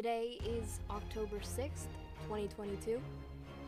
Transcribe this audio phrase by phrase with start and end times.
[0.00, 1.84] Today is October 6th,
[2.24, 3.02] 2022.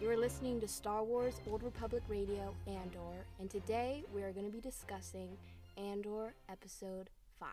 [0.00, 4.46] You are listening to Star Wars Old Republic Radio Andor, and today we are going
[4.46, 5.36] to be discussing
[5.76, 7.48] Andor Episode 5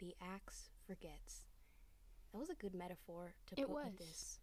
[0.00, 1.44] The Axe Forgets.
[2.32, 4.08] That was a good metaphor to It put with was.
[4.08, 4.40] this.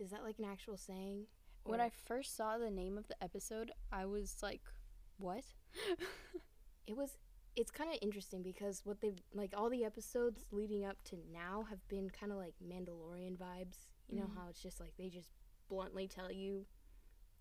[0.00, 1.26] Is that like an actual saying?
[1.62, 4.62] When I first saw the name of the episode, I was like,
[5.18, 5.44] "What?"
[6.88, 7.16] it was
[7.56, 11.64] it's kind of interesting because what they've like all the episodes leading up to now
[11.70, 13.86] have been kind of like Mandalorian vibes.
[14.08, 14.34] You know Mhm.
[14.36, 15.30] how it's just like they just
[15.68, 16.66] bluntly tell you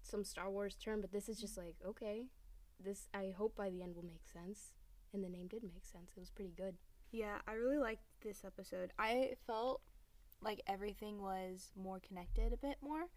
[0.01, 2.27] some Star Wars term, but this is just like okay,
[2.79, 4.73] this I hope by the end will make sense,
[5.13, 6.11] and the name did make sense.
[6.15, 6.77] It was pretty good.
[7.11, 8.91] Yeah, I really liked this episode.
[8.97, 9.81] I felt
[10.41, 13.07] like everything was more connected a bit more.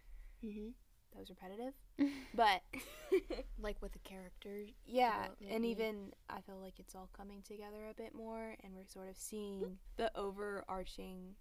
[0.45, 0.71] Mm-hmm.
[1.13, 1.73] That was repetitive.
[2.35, 2.61] But
[3.59, 4.71] Like with the characters.
[4.85, 8.85] yeah, and even I feel like it's all coming together a bit more and we're
[8.87, 11.35] sort of seeing the overarching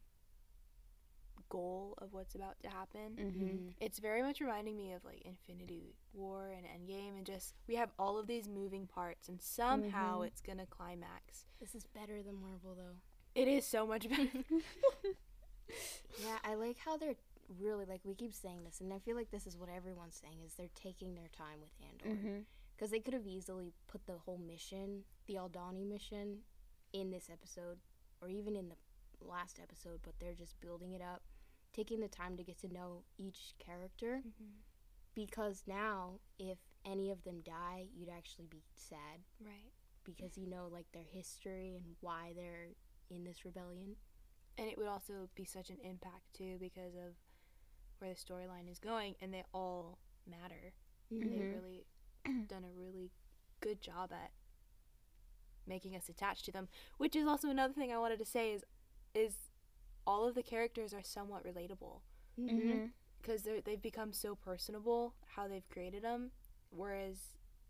[1.50, 3.16] goal of what's about to happen.
[3.20, 3.68] Mm-hmm.
[3.80, 7.90] It's very much reminding me of like Infinity War and Endgame and just we have
[8.00, 10.28] all of these moving parts and somehow Mhm.
[10.28, 11.46] it's going to climax.
[11.60, 12.96] This is better than Marvel though.
[13.36, 14.30] It is so much better.
[16.24, 17.16] Yeah, I like how they're
[17.60, 20.40] really like we keep saying this, and I feel like this is what everyone's saying
[20.46, 22.16] is they're taking their time with Andor.
[22.18, 22.40] Mm-hmm.
[22.76, 26.40] Because they could have easily put the whole mission, the Aldhani mission,
[26.92, 27.78] in this episode,
[28.22, 28.76] or even in the
[29.26, 31.22] last episode, but they're just building it up,
[31.74, 34.22] taking the time to get to know each character.
[35.14, 39.72] Because now, if any of them die, you'd actually be sad Right.
[40.04, 42.72] because you know, like, their history and why they're
[43.10, 43.96] in this rebellion.
[44.58, 47.16] and it would also be such an impact too because of
[48.00, 49.98] where the storyline is going and they all
[50.30, 50.74] matter.
[51.14, 51.30] Mm-hmm.
[51.30, 51.86] they've really
[52.48, 53.12] done a really
[53.62, 54.32] good job at
[55.68, 58.64] making us attached to them which is also another thing i wanted to say is
[59.14, 59.36] is
[60.08, 62.02] all of the characters are somewhat relatable.
[62.40, 62.86] Mm-hmm.
[63.22, 66.32] because they've become so personable how they've created them
[66.70, 67.18] whereas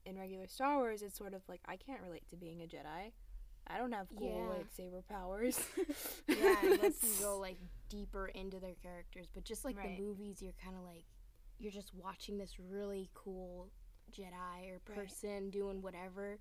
[0.05, 3.11] in regular star wars it's sort of like i can't relate to being a jedi
[3.67, 4.83] i don't have cool Yeah.
[4.85, 5.59] lightsaber powers
[6.27, 7.57] yeah, unless you go like
[7.89, 9.27] deeper into their characters.
[9.33, 9.95] But just like Right.
[9.97, 11.05] the movies, you're kind of like
[11.59, 13.69] you're just watching this really cool
[14.11, 14.95] Jedi or Right.
[14.97, 16.39] person doing whatever.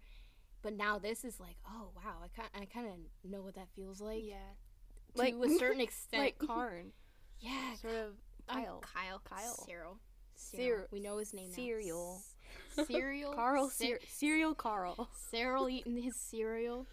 [0.62, 3.68] But now this is like, oh wow, I kind I kind of know what that
[3.76, 4.22] feels like.
[4.24, 4.36] yeah
[5.14, 6.22] to Like- a certain extent.
[6.22, 6.92] like Karn,
[7.40, 8.14] yeah, sort of
[8.48, 8.80] I'm Kyle.
[8.94, 9.66] Kyle, Kyle.
[9.68, 9.98] Syril,
[10.36, 10.58] Syril.
[10.58, 10.86] Syril.
[10.90, 11.56] We know his name now.
[11.56, 12.22] Cereal.
[12.86, 13.32] Cereal.
[13.34, 15.08] Carl, Cer- cereal Carl.
[15.32, 16.86] Syril eating his cereal.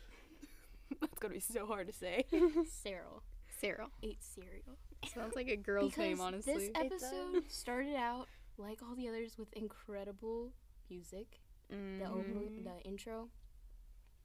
[1.01, 2.25] That's gonna be so hard to say.
[2.31, 3.21] Syril
[3.61, 3.89] Syril.
[4.01, 4.77] ate cereal.
[5.13, 6.53] Sounds like a girl's name, honestly.
[6.53, 10.51] This episode started out like all the others with incredible
[10.89, 11.39] music.
[11.69, 12.13] The mm-hmm.
[12.13, 13.29] over the intro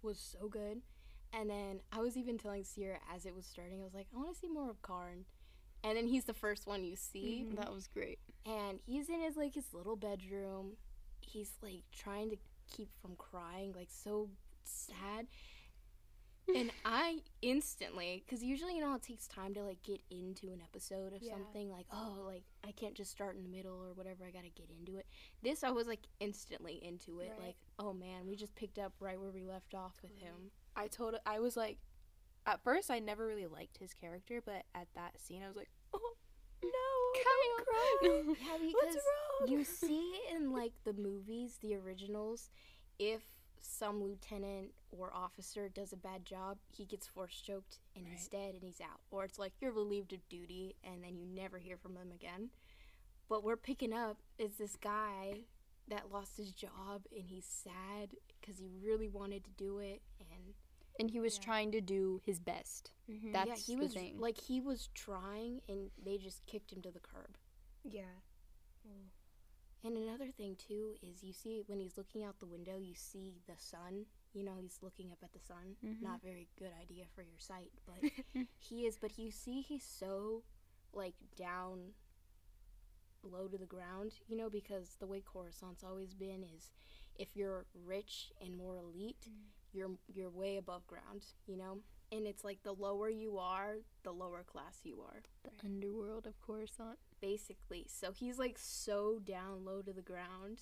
[0.03, 0.82] was so good.
[1.32, 4.16] And then I was even telling Ceaira as it was starting, I was like, I
[4.16, 5.25] want to see more of Karn.
[5.84, 7.56] And then he's the first one you see, mm-hmm.
[7.56, 8.19] that was great.
[8.44, 10.72] and he's in his like his little bedroom.
[11.21, 12.37] He's like trying to
[12.71, 14.28] keep from crying, like so
[14.65, 15.27] sad.
[16.55, 20.61] And I instantly, because usually you know it takes time to like get into an
[20.62, 21.33] episode of Yeah.
[21.33, 24.25] something, like oh, like I can't just start in the middle or whatever.
[24.25, 25.07] I gotta get into it.
[25.43, 27.33] This I was like instantly into it.
[27.39, 27.47] Right.
[27.49, 30.51] Like oh man, we just picked up right where we left off with him.
[30.77, 31.79] I told I was like,
[32.47, 35.71] at first I never really liked his character, but at that scene I was like,
[35.95, 36.15] oh
[36.63, 36.71] no,
[37.25, 38.34] don't cry.
[38.47, 38.97] Yeah, because
[39.51, 42.51] you see in like the movies, the originals,
[42.99, 43.23] if
[43.66, 48.54] some lieutenant or officer does a bad job, he gets force choked and he's dead
[48.54, 49.00] and he's out.
[49.10, 52.50] Or it's like you're relieved of duty and then you never hear from them again.
[53.28, 55.41] But we're picking up is this guy
[55.88, 58.10] that lost his job and he's sad
[58.41, 60.54] because he really wanted to do it and
[60.98, 61.43] And he was Yeah.
[61.44, 62.91] trying to do his best.
[63.09, 63.33] Mhm.
[63.33, 64.19] That's yeah, he the was thing.
[64.19, 67.37] like he was trying and they just kicked him to the curb.
[67.84, 68.21] yeah.
[69.86, 73.34] And another thing too is you see when he's looking out the window, you see
[73.47, 74.06] the sun.
[74.33, 75.77] You know, he's looking up at the sun.
[75.84, 76.03] Mhm.
[76.03, 78.00] Not very good idea for your sight, but
[78.59, 78.97] he is.
[78.98, 80.42] But you see, he's so
[80.92, 81.92] like down
[83.22, 84.15] low to the ground.
[84.27, 86.72] You know, because the way Coruscant's always been is,
[87.15, 89.28] if you're rich and more elite,
[89.72, 91.27] you're you're way above ground.
[91.47, 91.78] You know,
[92.10, 96.41] and it's like the lower you are, the lower class you are The underworld of
[96.41, 96.98] Coruscant.
[97.21, 97.86] Basically.
[97.89, 100.60] So he's like so down low to the ground.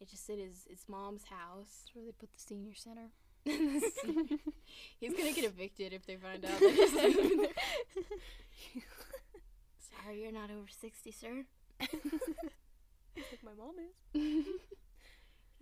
[0.00, 1.84] It's just at his his mom's house.
[1.84, 3.10] That's where they put the senior center.
[3.44, 7.48] he's gonna get evicted if they find out that he's living there.
[10.02, 11.44] Sorry, you're not over sixty, sir.
[11.80, 13.74] like my mom
[14.14, 14.46] is.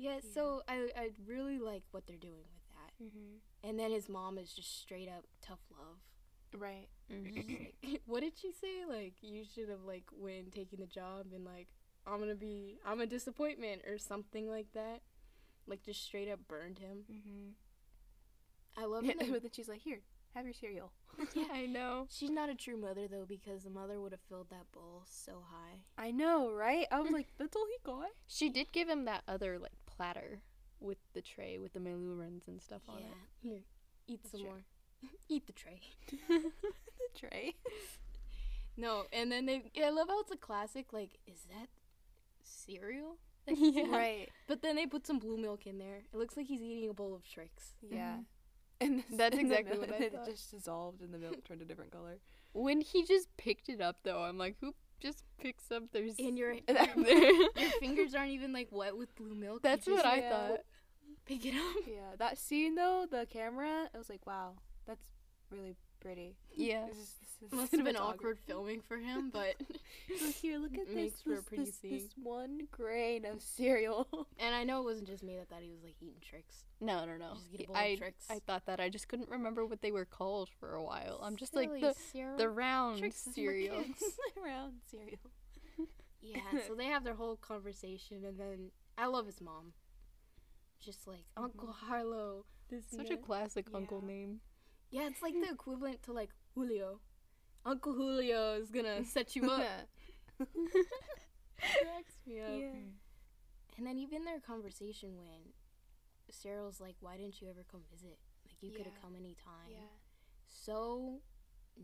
[0.00, 3.04] Yeah, so I I really like what they're doing with that.
[3.04, 3.68] Mm-hmm.
[3.68, 5.98] And then his mom is just straight up tough love.
[6.56, 6.88] Right.
[7.10, 7.72] Mhm.
[8.06, 8.84] What did she say?
[8.88, 11.68] Like, you should have like when taking the job and like,
[12.06, 15.02] I'm gonna be, I'm a disappointment or something like that.
[15.66, 17.04] Like, just straight up burned him.
[17.10, 17.50] Mm-hmm.
[18.82, 19.18] I love it.
[19.18, 20.00] but then she's like, "Here,
[20.34, 20.92] have your cereal."
[21.34, 22.06] yeah, I know.
[22.08, 25.42] She's not a true mother though, because the mother would have filled that bowl so
[25.50, 25.82] high.
[25.98, 26.86] I know, right?
[26.90, 30.42] I was like, "That's all he got." She did give him that other like platter
[30.80, 33.06] with the tray with the malurans and stuff on yeah.
[33.06, 33.14] it.
[33.42, 33.60] Here,
[34.06, 34.50] eat That's some true.
[34.50, 34.64] more.
[35.28, 35.80] eat the tray.
[36.28, 37.54] the tray.
[38.76, 39.62] No, and then they.
[39.84, 40.92] I love how it's a classic.
[40.92, 41.68] Like, is that
[42.44, 43.18] cereal?
[43.46, 43.94] Yeah.
[43.94, 44.28] Right.
[44.46, 46.02] But then they put some blue milk in there.
[46.12, 47.74] It looks like he's eating a bowl of Trix.
[47.82, 48.18] Yeah.
[48.18, 48.24] Mhm.
[48.80, 50.28] And this- That's exactly milk- what I thought.
[50.28, 52.20] it just dissolved and the milk turned a different color.
[52.52, 56.38] When he just picked it up though, I'm like, who just picks up their And
[56.38, 59.62] your your fingers aren't even like wet with blue milk.
[59.62, 60.30] That's what just I yeah.
[60.48, 60.60] thought.
[61.26, 61.84] Pick it up.
[61.86, 64.54] Yeah, that scene though, the camera, it was like, wow,
[64.90, 66.36] that's really pretty.
[66.54, 66.86] Yeah.
[66.88, 69.54] This is- this is Must have been awkward filming for him, but
[70.22, 70.94] Look here, look at this.
[70.94, 71.90] Makes for a this, pretty this, scene.
[71.92, 74.06] this one grain of cereal.
[74.38, 76.64] and I know it wasn't just me that thought he was like eating Trix.
[76.82, 77.32] No, no, no.
[77.32, 78.26] A He- I Trix.
[78.28, 78.78] I thought that.
[78.78, 81.18] I just couldn't remember what they were called for a while.
[81.22, 82.36] I'm just like the cereal.
[82.36, 83.84] the round Trix cereal.
[83.84, 84.02] kids.
[84.44, 85.18] Round cereal.
[86.20, 89.72] Yeah, so they have their whole conversation, and then I love his mom.
[90.78, 91.44] Just like mm-hmm.
[91.44, 92.44] Uncle Harlow.
[92.68, 93.22] This Such a that.
[93.24, 94.40] classic uncle name.
[94.90, 97.00] Yeah, it's like the equivalent to like Julio.
[97.64, 99.62] Uncle Julio is gonna set you up.
[101.58, 102.48] Cracks me up.
[102.58, 102.72] yeah.
[103.76, 105.52] And then even their conversation when
[106.30, 108.18] Syril's like, "Why didn't you ever come visit?
[108.46, 109.02] Like you could have Yeah.
[109.02, 109.92] come anytime." Yeah.
[110.48, 111.20] So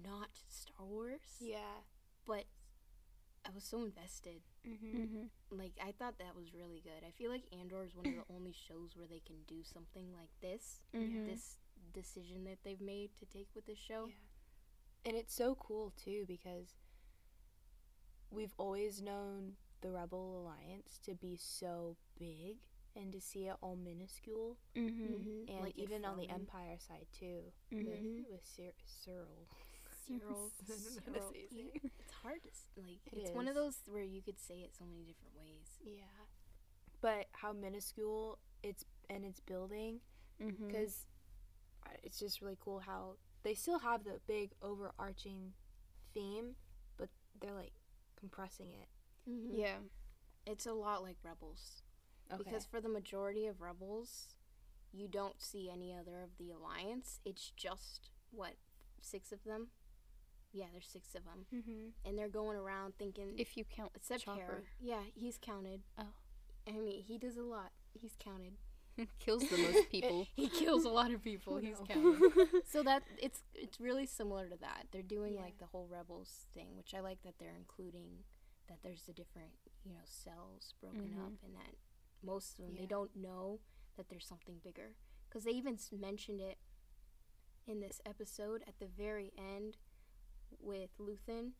[0.04, 1.20] not Star Wars.
[1.40, 1.84] Yeah.
[2.26, 2.44] But
[3.46, 4.40] I was so invested.
[4.66, 4.96] Mm-hmm.
[5.02, 5.56] Mm-hmm.
[5.58, 7.06] Like I thought that was really good.
[7.06, 10.12] I feel like Andor is one of the only shows where they can do something
[10.12, 10.80] like this.
[10.94, 11.26] Mhm.
[11.28, 11.56] This
[12.00, 14.06] decision that they've made to take with this show.
[14.08, 14.14] Yeah.
[15.06, 16.74] And it's so cool too because
[18.30, 22.56] we've always known the Rebel Alliance to be so big
[22.96, 25.04] and to see it all minuscule Mm-hmm.
[25.14, 25.50] Mhm.
[25.50, 26.28] and Like even on the.
[26.28, 27.86] Empire side too Mhm.
[27.86, 28.28] Mhm.
[28.30, 29.46] with Cyr- Syril.
[30.08, 30.50] Syril.
[30.60, 31.32] I don't know how to Syril.
[31.32, 31.90] say his Yeah, name.
[32.00, 32.50] It's hard to
[32.80, 33.00] like.
[33.12, 35.78] It it's one of those where you could say it so many different ways.
[35.84, 36.02] Yeah.
[37.00, 40.00] But how minuscule it's and it's building
[40.40, 40.66] Mm-hmm.
[40.66, 41.06] because
[42.02, 45.52] it's just really cool how they still have the big overarching
[46.14, 46.56] theme,
[46.96, 47.08] but
[47.40, 47.72] they're like
[48.18, 48.88] compressing it.
[49.26, 49.76] yeah.
[50.46, 51.82] It's a lot like Rebels.
[52.32, 52.42] Okay.
[52.44, 54.34] Because for the majority of Rebels,
[54.92, 57.20] you don't see any other of the Alliance.
[57.24, 58.54] It's just, what,
[59.00, 59.68] six of them?
[60.52, 61.46] Yeah, there's six of them.
[61.54, 61.88] mm-hmm.
[62.08, 64.56] And they're going around thinking, If you count except Chopper, Hera.
[64.80, 65.82] Yeah, he's counted.
[65.98, 66.04] Oh.
[66.68, 67.72] I mean, he does a lot.
[67.92, 68.54] He's counted.
[69.18, 70.26] kills the most people.
[70.34, 71.56] He kills a lot of people.
[71.62, 72.16] He's no.
[72.64, 74.86] so that it's it's really similar to that.
[74.92, 75.42] They're doing Yeah.
[75.42, 78.24] like the whole rebels thing, which I like that they're including
[78.68, 79.52] that there's the different
[79.84, 81.24] you know cells broken Mhm.
[81.26, 81.74] up, and that
[82.22, 83.60] most of them they don't know
[83.96, 84.94] that there's something bigger
[85.28, 86.58] because they even mentioned it
[87.66, 89.76] in this episode at the very end
[90.60, 91.52] with Luthen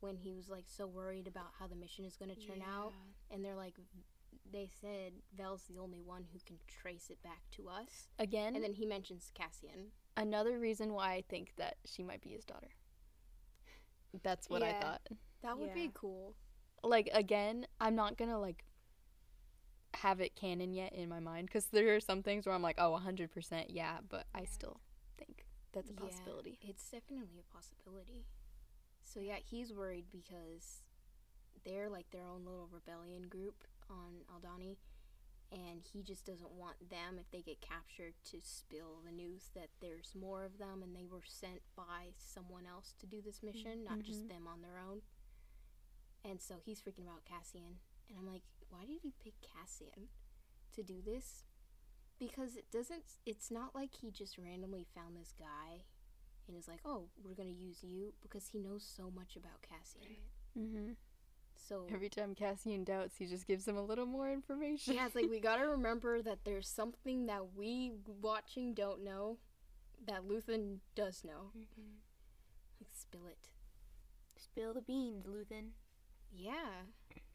[0.00, 2.92] when he was like so worried about how the mission is going to turn out
[3.30, 3.74] and they're like
[4.52, 8.08] they said Vel's the only one who can trace it back to us.
[8.18, 9.90] Again, and then he mentions Cassian.
[10.16, 12.68] another reason why I think that she might be his daughter.
[14.22, 15.02] That's what I thought.
[15.42, 16.34] that would be cool.
[16.82, 18.64] Like again, I'm not gonna like
[19.94, 22.76] have it canon yet in my mind because there are some things where I'm like,
[22.78, 24.80] oh, 100%, yeah, but I still
[25.18, 26.58] think that's a Yeah, possibility.
[26.62, 28.26] it's definitely a possibility.
[29.04, 30.82] So yeah he's worried because
[31.64, 34.76] they're like their own little rebellion group on Aldhani
[35.52, 39.68] and he just doesn't want them if they get captured to spill the news that
[39.80, 43.84] there's more of them and they were sent by someone else to do this mission
[43.84, 44.28] not just Mhm.
[44.28, 45.02] them on their own
[46.24, 47.78] and so he's freaking about Cassian
[48.08, 50.08] and I'm like why did you pick Cassian
[50.74, 51.44] to do this
[52.18, 55.84] because it doesn't it's not like he just randomly found this guy
[56.48, 60.16] and is like oh we're gonna use you because he knows so much about Cassian
[60.58, 60.92] Mm-hmm.
[61.68, 64.94] So Every time Cassian doubts, he just gives him a little more information.
[64.94, 69.38] yeah, it's like we gotta remember that there's something that we watching don't know
[70.06, 71.50] that Luthen does know.
[71.56, 71.96] Mm-hmm.
[72.80, 73.48] Like, spill it.
[74.36, 75.70] Spill the beans, Luthen.
[76.32, 76.82] Yeah.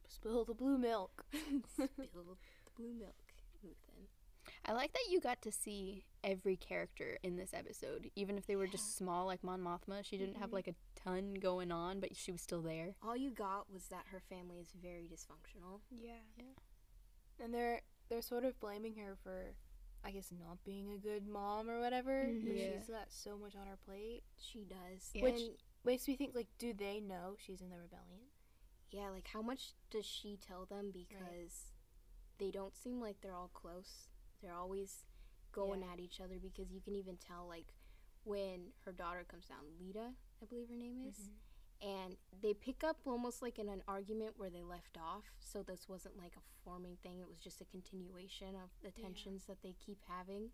[0.08, 1.26] Spill the blue milk.
[1.74, 2.36] spill the
[2.78, 3.16] blue milk,
[3.66, 4.06] Luthen.
[4.66, 8.56] I like that you got to see every character in this episode, even if they
[8.56, 10.04] were just small, like Mon Mothma.
[10.04, 10.54] She didn't have Mhm.
[10.54, 12.96] like a ton going on, but she was still there.
[13.04, 15.80] All you got was that her family is very dysfunctional.
[15.90, 16.14] Yeah.
[16.38, 17.44] Yeah.
[17.44, 19.54] And they're they're sort of blaming her for
[20.04, 22.24] I guess not being a good mom or whatever.
[22.26, 22.58] But Mhm.
[22.58, 22.80] Yeah.
[22.80, 24.24] she's got so much on her plate.
[24.38, 25.12] She does.
[25.14, 25.24] Yeah.
[25.24, 28.28] Which And, makes me think like, do they know she's in the rebellion?
[28.90, 30.92] yeah, like how much does she tell them?
[30.92, 31.72] Because
[32.40, 34.10] they don't seem like they're all close.
[34.42, 35.06] They're always
[35.54, 35.94] going Yeah.
[35.94, 37.74] at each other because you can even tell like
[38.26, 41.16] when her daughter comes down, Leida, I believe her name is.
[41.18, 41.88] Mm-hmm.
[41.88, 45.26] and they pick up almost like in an argument where they left off.
[45.40, 49.06] So this wasn't like a forming thing; it was just a continuation of the Yeah.
[49.06, 50.52] tensions that they keep having,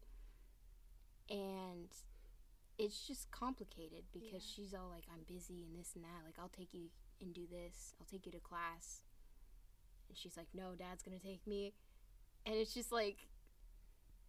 [1.30, 1.90] and
[2.78, 4.54] it's just complicated because Yeah.
[4.56, 6.24] she's all like, "I'm busy and this and that.
[6.24, 6.90] Like, I'll take you
[7.20, 7.94] and do this.
[8.00, 9.04] I'll take you to class,"
[10.08, 11.74] and she's like, "No, Dad's gonna take me,"
[12.46, 13.28] and it's just like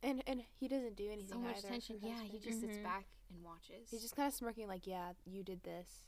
[0.02, 1.28] And and he doesn't do anything.
[1.28, 1.98] so much either, tension.
[2.00, 2.82] Yeah, he just sits Mhm.
[2.84, 3.88] back and watches.
[3.90, 6.04] He's just kind of smirking, like, yeah, you did this.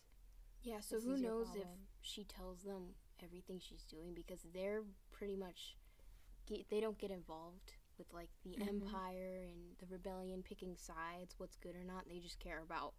[0.62, 1.66] Yeah, so This who is your knows if
[2.02, 5.76] she tells them everything she's doing because they're pretty much
[6.46, 8.68] get, they don't get involved with like the Mhm.
[8.68, 12.08] empire and the rebellion picking sides, what's good or not.
[12.08, 12.94] They just care about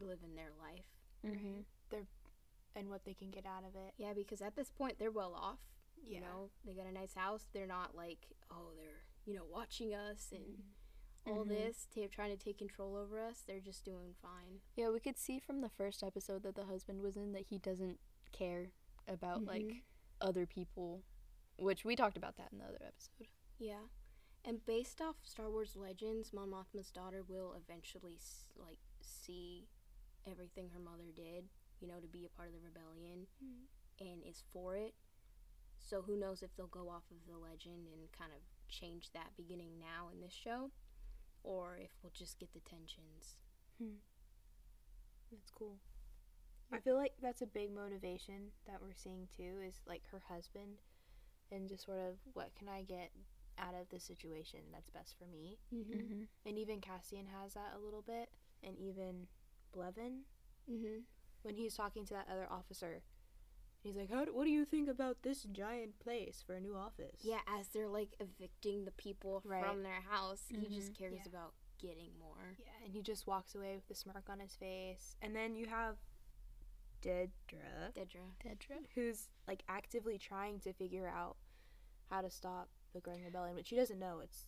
[0.00, 0.86] living their life.
[1.24, 1.60] Mm-hmm.
[2.74, 3.92] And what they can get out of it.
[3.98, 5.58] Yeah, because at this point they're well off.
[6.02, 6.14] Yeah.
[6.14, 7.46] You know, they got a nice house.
[7.52, 10.62] They're not like, oh, they're you know watching us and Mm-hmm.
[11.26, 11.48] All Mhm.
[11.48, 11.86] this.
[11.94, 13.42] They're trying to take control over us.
[13.42, 14.60] They're just doing fine.
[14.76, 17.58] Yeah, we could see from the first episode that the husband was in that he
[17.58, 18.00] doesn't
[18.32, 18.72] care
[19.06, 19.82] about like Mhm.
[20.20, 21.04] other people,
[21.56, 23.28] which we talked about that in the other episode.
[23.58, 23.88] Yeah.
[24.44, 29.68] And based off Star Wars Legends, Mon Mothma's daughter will eventually s- like see
[30.24, 31.48] everything her mother did,
[31.80, 33.66] you know, to be a part of the rebellion Mhm.
[34.00, 34.94] and is for it.
[35.78, 39.36] So who knows if they'll go off of the legend and kind of change that
[39.36, 40.70] beginning now in this show
[41.44, 43.36] or if we'll just get the tensions.
[45.30, 45.78] That's cool.
[46.72, 50.80] I feel like that's a big motivation that we're seeing too is like her husband
[51.50, 53.10] and just sort of what can I get
[53.58, 55.58] out of the situation that's best for me.
[55.72, 56.28] Mhm.
[56.46, 58.30] And even Cassian has that a little bit
[58.62, 59.28] and even
[59.74, 60.24] Blevin
[60.68, 61.04] Mhm.
[61.42, 63.02] when he's talking to that other officer.
[63.82, 64.24] He's like, "How?
[64.24, 67.68] Do, what do you think about this giant place for a new office?" Yeah, as
[67.68, 69.64] they're like evicting the people Right.
[69.64, 70.96] from their house, he just Mhm.
[70.98, 71.28] cares Yeah.
[71.28, 72.56] about getting more.
[72.60, 75.16] Yeah, and he just walks away with a smirk on his face.
[75.20, 75.98] And then you have
[77.02, 78.36] Dedra, Dedra.
[78.44, 78.86] Dedra.
[78.94, 81.36] who's like actively trying to figure out
[82.08, 84.46] how to stop the growing rebellion, but she doesn't know it's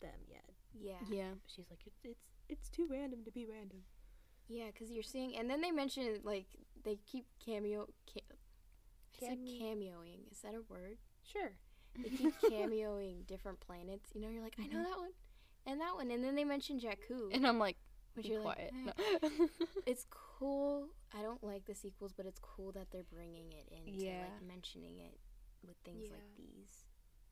[0.00, 0.54] them yet.
[0.72, 1.00] Yeah.
[1.10, 1.34] Yeah.
[1.46, 3.84] She's like, it's it's, it's too random to be random.
[4.48, 6.46] Yeah, because you're seeing, and then they mention like
[6.84, 7.86] they keep cameo.
[8.12, 8.20] Ca-
[9.22, 10.30] I said cameoing.
[10.30, 10.98] Is that a word?
[11.22, 11.52] Sure.
[12.00, 14.10] They keep cameoing different planets.
[14.14, 14.84] You know, you're like, I know Mhm.
[14.84, 15.12] that one,
[15.66, 17.76] and that one, and then they mention Jakku, And I'm like,
[18.14, 18.72] be you're quiet.
[18.86, 19.28] like, No.
[19.28, 19.46] eh.
[19.86, 20.88] it's cool.
[21.16, 24.22] I don't like the sequels, but it's cool that they're bringing it into Yeah.
[24.22, 25.18] like mentioning it
[25.66, 26.44] with things like Yeah.
[26.44, 26.84] these.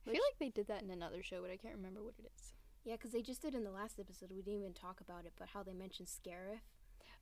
[0.07, 2.31] I feel like they did that in another show, but I can't remember what it
[2.37, 2.53] is.
[2.85, 4.31] Yeah, because they just did in the last episode.
[4.31, 6.61] We didn't even talk about it, but how they mentioned Scarif.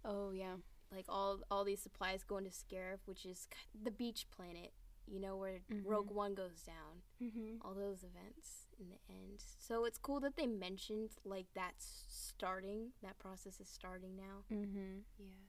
[0.05, 0.57] Oh yeah.
[0.93, 3.49] like all all these supplies going to Scarif, which is
[3.83, 4.73] the beach planet,
[5.07, 5.83] you know, where Mhm.
[5.85, 7.03] Rogue One goes down.
[7.23, 7.57] Mm-hmm.
[7.63, 9.43] All those events in the end.
[9.59, 12.93] So it's cool that they mentioned like that's starting.
[13.03, 14.45] That process is starting now.
[14.53, 14.99] Mm-hmm.
[15.19, 15.45] Yeah.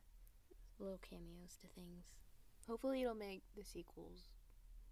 [0.79, 2.05] Little cameos to things.
[2.67, 4.29] Hopefully, it'll make the sequels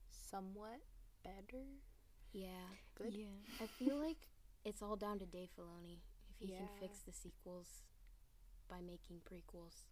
[0.10, 0.82] somewhat
[1.24, 1.63] better.
[2.32, 3.13] Yeah, Good.
[3.13, 3.25] Yeah.
[3.62, 4.17] I feel like
[4.65, 6.00] it's all down to Dave Filoni
[6.39, 7.84] if he can fix the sequels
[8.74, 9.84] by making prequels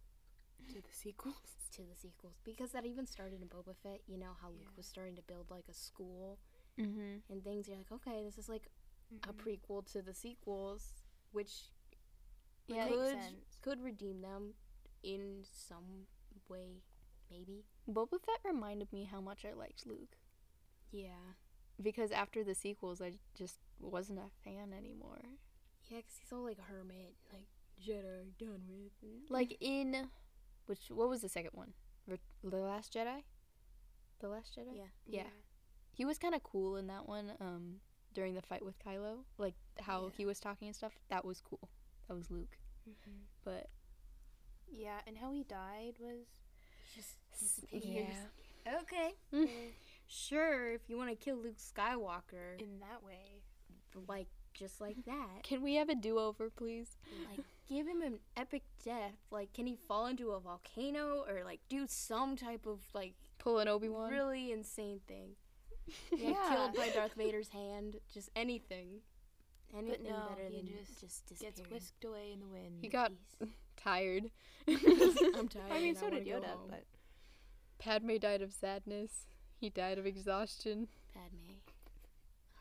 [0.72, 1.34] To the sequels.
[1.76, 4.00] to the sequels because that even started in Boba Fett.
[4.06, 6.38] You know how Luke was starting to build like a school
[6.80, 7.18] Mm-hmm.
[7.30, 7.68] and things.
[7.68, 8.66] You're like, okay, this is like
[9.28, 9.36] a Mhm.
[9.42, 11.70] prequel to the sequels, which
[12.66, 13.18] Yeah, could
[13.60, 14.54] could redeem them
[15.02, 16.06] in some
[16.48, 16.82] way,
[17.30, 17.64] maybe.
[17.88, 20.16] Boba Fett reminded me how much I liked Luke
[20.90, 21.34] Yeah,
[21.82, 25.20] because after the sequels, I just wasn't a fan anymore.
[25.88, 27.48] yeah, because he's all like hermit, like
[27.80, 28.92] Jedi done with.
[29.02, 30.10] and- Like in
[30.66, 31.72] which what was the second one?
[32.06, 33.22] Re- the Last Jedi.
[34.20, 34.76] The Last Jedi.
[34.76, 34.86] Yeah.
[35.06, 35.30] Yeah.
[35.92, 37.32] He was kind of cool in that one.
[37.40, 37.80] Um,
[38.14, 40.10] during the fight with Kylo, like how Yeah.
[40.16, 40.92] he was talking and stuff.
[41.08, 41.68] That was cool.
[42.08, 42.58] That was Luke.
[42.88, 43.26] Mhm.
[43.44, 43.68] But
[44.70, 46.26] Yeah, and how he died was.
[46.94, 48.08] Just S- disappears.
[48.08, 48.26] yeah.
[48.82, 49.72] Okay, eh,
[50.06, 50.72] sure.
[50.72, 53.42] If you want to kill Luke Skywalker, in that way.
[54.06, 56.96] like just like that, can we have a do-over, please?
[57.30, 59.14] like give him an epic death.
[59.30, 63.58] Like, can he fall into a volcano or like do some type of like Pull
[63.58, 64.10] an Obi Wan.
[64.10, 65.30] really insane thing?
[66.16, 66.54] Yeah, Yeah.
[66.54, 67.96] killed by Darth Vader's hand.
[68.12, 69.00] Just anything.
[69.76, 70.68] Anything no, better than
[71.00, 72.78] just just, Gets whisked away in the wind.
[72.80, 73.10] He got
[73.76, 74.30] tired.
[74.68, 75.72] I'm tired.
[75.72, 76.84] I mean, so did Yoda, but
[77.78, 79.26] Padme died of sadness.
[79.56, 81.54] He died of exhaustion, Padme.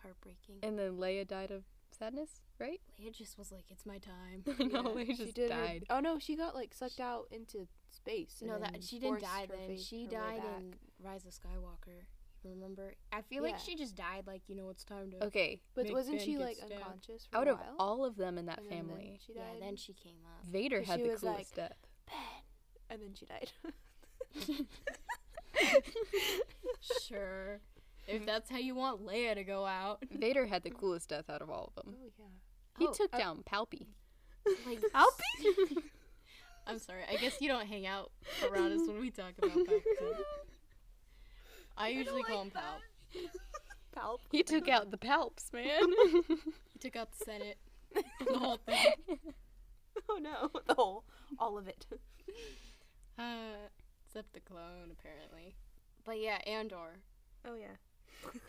[0.01, 0.55] Heartbreaking.
[0.63, 1.63] and then Leia died of
[2.05, 2.79] sadness, right?
[2.99, 5.57] Leia just was like, "It's my time." no, know, Yeah, they she just did her-
[5.65, 5.83] died.
[5.89, 8.41] oh no, she got like sucked out into space.
[8.41, 9.67] no, that she didn't die then.
[9.67, 12.05] fate- She died in Rise of Skywalker.
[12.43, 12.95] Remember?
[13.13, 14.23] I feel like she just died.
[14.25, 15.25] Like you know, it's time to.
[15.25, 16.73] Okay, But Make wasn't Ben she like stabbed.
[16.73, 19.33] unconscious for out a of all of them in that And then- then family, she
[19.33, 19.61] Yeah, died.
[19.61, 20.43] then she came up.
[20.51, 21.77] Vader had she the was coolest like- death.
[22.89, 23.51] and then she died.
[27.07, 27.59] sure.
[28.15, 29.99] If that's how you want Leia to go out.
[30.11, 31.95] Vader had the coolest death out of all of them.
[31.97, 32.25] oh yeah.
[32.79, 33.87] He Oh, took uh, down Palpy.
[34.65, 35.77] Like Alpi?
[36.67, 37.01] I'm sorry.
[37.11, 38.11] I guess you don't hang out
[38.49, 40.23] around us when we talk about Palpatine.
[41.77, 42.79] I usually call him Pal.
[43.95, 44.19] Palp.
[44.31, 45.83] He took out the Palps, man.
[46.73, 47.57] He took out the Senate.
[47.93, 49.19] the whole thing.
[50.09, 51.03] Oh no, the whole,
[51.37, 51.85] all of it.
[53.19, 53.67] Uh,
[54.07, 55.55] except the clone, apparently.
[56.05, 56.99] But yeah, Andor.
[57.45, 57.75] Oh yeah.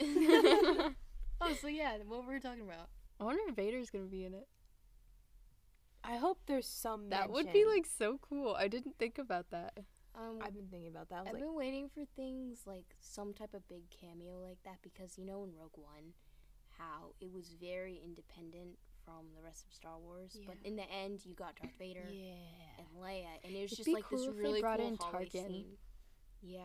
[1.41, 2.89] oh, so yeah, what were we talking about?
[3.21, 4.49] I wonder if Vader's gonna be in it.
[6.05, 7.11] I hope there's some.
[7.11, 8.55] That would be like so cool.
[8.55, 9.79] I didn't think about that.
[10.15, 11.17] Um, I've been thinking about that.
[11.17, 14.59] I was I've like, been waiting for things like some type of big cameo like
[14.65, 16.13] that because you know in Rogue One,
[16.79, 21.25] how it was very independent from the rest of Star Wars, but in the end
[21.25, 22.35] you got Darth Vader yeah.
[22.79, 24.79] and Leia, and it was It'd just be like cool this if they really brought
[24.79, 25.47] cool in hallway Tarkin.
[25.47, 25.67] scene.
[26.43, 26.61] Yeah.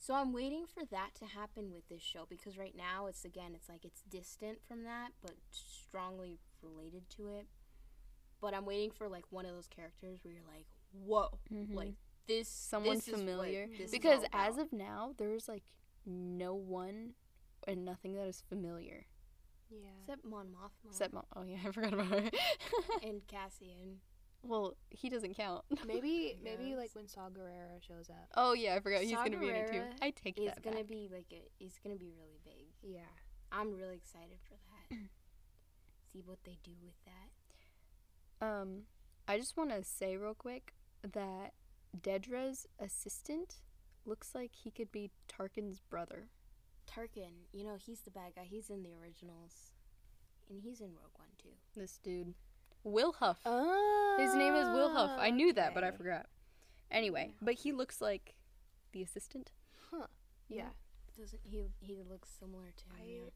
[0.00, 3.52] So I'm waiting for that to happen with this show because right now it's again
[3.54, 7.46] it's like it's distant from that but strongly related to it.
[8.40, 11.74] But I'm waiting for like one of those characters where you're like, whoa, Mhm.
[11.74, 11.94] like
[12.26, 13.68] this Someone this is what familiar.
[13.76, 14.66] this because all as about.
[14.66, 15.64] of now, there's like
[16.06, 17.14] no one
[17.66, 19.06] and nothing that is familiar.
[19.70, 19.88] Yeah.
[20.00, 22.30] except Mon Mothma Except, Mo- oh yeah, I forgot about her.
[23.02, 24.00] and Cassian.
[24.42, 25.64] Well, he doesn't count.
[25.86, 28.28] Maybe I maybe like when Saw Gerrera shows up.
[28.36, 29.78] Oh yeah, I forgot he's Saw gonna be in it too.
[29.78, 30.88] Gerrera I take It's that gonna back.
[30.88, 32.66] be like a, it's gonna be really big.
[32.82, 33.00] Yeah.
[33.50, 34.98] I'm really excited for that.
[36.12, 36.94] See what they do with
[38.40, 38.46] that.
[38.46, 38.82] Um,
[39.26, 41.52] I just want to say real quick that
[41.98, 43.56] Dedra's assistant
[44.04, 46.28] looks like he could be Tarkin's brother.
[46.90, 48.44] Tarkin, you know he's the bad guy.
[48.48, 49.72] He's in the originals,
[50.48, 51.50] and he's in Rogue One too.
[51.74, 52.34] This dude,
[52.88, 53.36] Wilhuff.
[53.44, 54.16] Oh.
[54.18, 55.18] His name is Wilhuff.
[55.18, 56.26] I knew that, but I forgot.
[56.90, 58.34] Anyway, but he looks like
[58.92, 59.52] the assistant.
[59.90, 60.06] Huh.
[60.48, 60.70] Yeah.
[61.18, 61.66] Doesn't he?
[61.80, 62.96] He looks similar to him.
[63.00, 63.30] I yeah.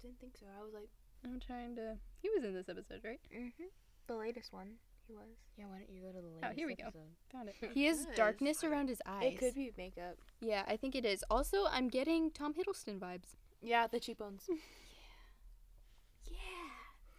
[0.00, 0.46] didn't think so.
[0.58, 0.88] I was like,
[1.24, 1.96] I'm trying to.
[2.20, 3.20] He was in this episode, right?
[3.34, 3.64] mm-hmm.
[4.06, 4.72] the latest one.
[5.06, 5.28] He was.
[5.56, 5.66] Yeah.
[5.66, 6.44] Why don't you go to the latest?
[6.50, 6.84] Oh, here we go.
[6.86, 7.02] episode?
[7.32, 7.56] Found it.
[7.74, 8.16] He has Nice.
[8.16, 9.34] darkness around his eyes.
[9.34, 10.16] It could be makeup.
[10.40, 11.24] Yeah, I think it is.
[11.30, 13.36] Also, I'm getting Tom Hiddleston vibes.
[13.62, 14.48] Yeah, the cheekbones.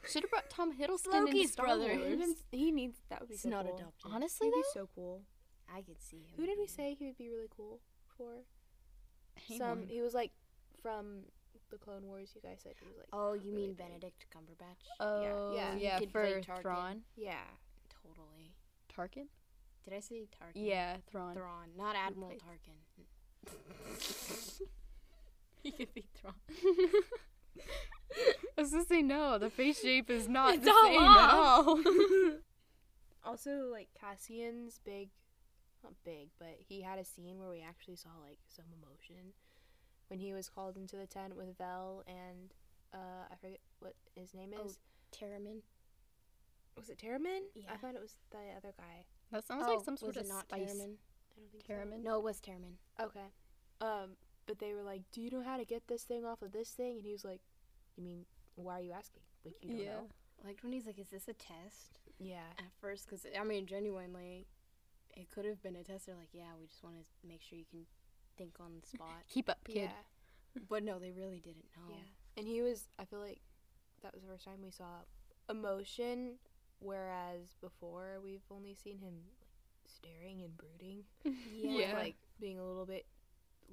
[0.06, 0.12] Yeah.
[0.12, 1.96] Should have brought Tom Hiddleston into Loki's Star brother.
[1.98, 2.36] Wars.
[2.52, 3.76] He needs that would be He's so not cool.
[3.76, 4.12] adopted.
[4.14, 5.22] Honestly, He'd though, be so cool.
[5.74, 6.34] I could see him.
[6.38, 7.80] Who did we say he would be really cool
[8.18, 8.44] for?
[9.48, 9.88] Hang Some on.
[9.88, 10.32] he was like
[10.82, 11.24] from
[11.72, 12.32] the Clone Wars.
[12.36, 13.08] You guys said he was like.
[13.12, 13.88] Oh, you really mean big.
[13.88, 14.86] Benedict Cumberbatch?
[15.00, 15.76] Oh, yeah.
[15.76, 17.02] yeah, He could for play Thrawn.
[17.16, 17.36] Yeah.
[18.04, 18.52] Totally.
[18.96, 19.28] Tarkin?
[19.84, 20.52] Did I say Tarkin?
[20.56, 21.34] Yeah, Thrawn.
[21.34, 22.78] Thrawn, not Admiral Tarkin.
[25.64, 26.36] he could be Thrawn.
[28.58, 29.38] I was gonna say no.
[29.38, 31.82] The face shape is not It's the all same at all.
[33.24, 35.10] Also, like Cassian's big,
[35.84, 39.34] not big, but he had a scene where we actually saw like some emotion
[40.08, 42.54] when he was called into the tent with Vel and
[42.94, 44.78] uh, I forget what his name Oh, is.
[45.12, 45.62] Taramyn.
[46.78, 47.42] Was it Taramyn?
[47.56, 47.64] Yeah.
[47.74, 49.06] I thought it was the other guy.
[49.32, 50.62] that sounds oh, like some sort was of it not spice.
[50.62, 50.96] Taramyn?
[50.96, 51.98] I don't think so.
[52.04, 52.76] No, it was Taramyn.
[53.02, 53.26] Okay.
[53.82, 54.12] Um,
[54.48, 56.70] but they were like, "Do you know how to get this thing off of this
[56.72, 57.42] thing?" And he was like,
[57.96, 59.24] "You mean why are you asking?
[59.44, 59.94] Like you don't Yeah.
[59.94, 60.08] know?"
[60.44, 62.48] Like when he's like, "Is this a test?" Yeah.
[62.58, 64.48] At first, because I mean, genuinely,
[65.16, 66.06] it could have been a test.
[66.06, 67.86] They're like, "Yeah, we just want to make sure you can
[68.38, 69.76] think on the spot." Keep up, kid.
[69.78, 70.62] Yeah.
[70.70, 71.94] but no, they really didn't know.
[71.96, 72.04] Yeah.
[72.38, 72.90] And he was.
[73.00, 73.42] I feel like
[74.02, 75.04] that was the first time we saw
[75.50, 76.36] emotion,
[76.80, 79.48] whereas before we've only seen him like
[79.88, 81.32] staring and brooding, Yeah.
[81.76, 81.94] with, Yeah.
[81.98, 83.06] like being a little bit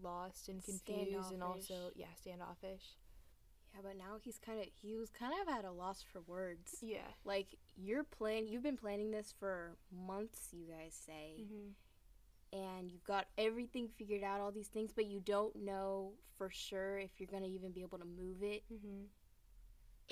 [0.03, 2.83] lost and confused, and also yeah, standoffish.
[3.75, 6.77] Yeah, but now he's kind of he was kind of at a loss for words.
[6.83, 6.99] Yeah.
[7.25, 12.59] Like you're plan you've been planning this for months, you guys say, Mm-hmm.
[12.61, 16.99] and you've got everything figured out, all these things, but you don't know for sure
[16.99, 18.63] if you're gonna even be able to move it.
[18.73, 19.05] Mm-hmm.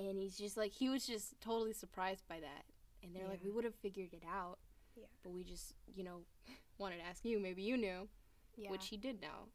[0.06, 2.64] And he's just like he was just totally surprised by that,
[3.02, 4.58] and they're like, we would have figured it out,
[4.96, 5.04] Yeah.
[5.22, 6.20] but we just you know
[6.78, 7.38] wanted to ask you.
[7.38, 8.08] Maybe you knew,
[8.56, 8.70] Yeah.
[8.70, 9.48] which he did know.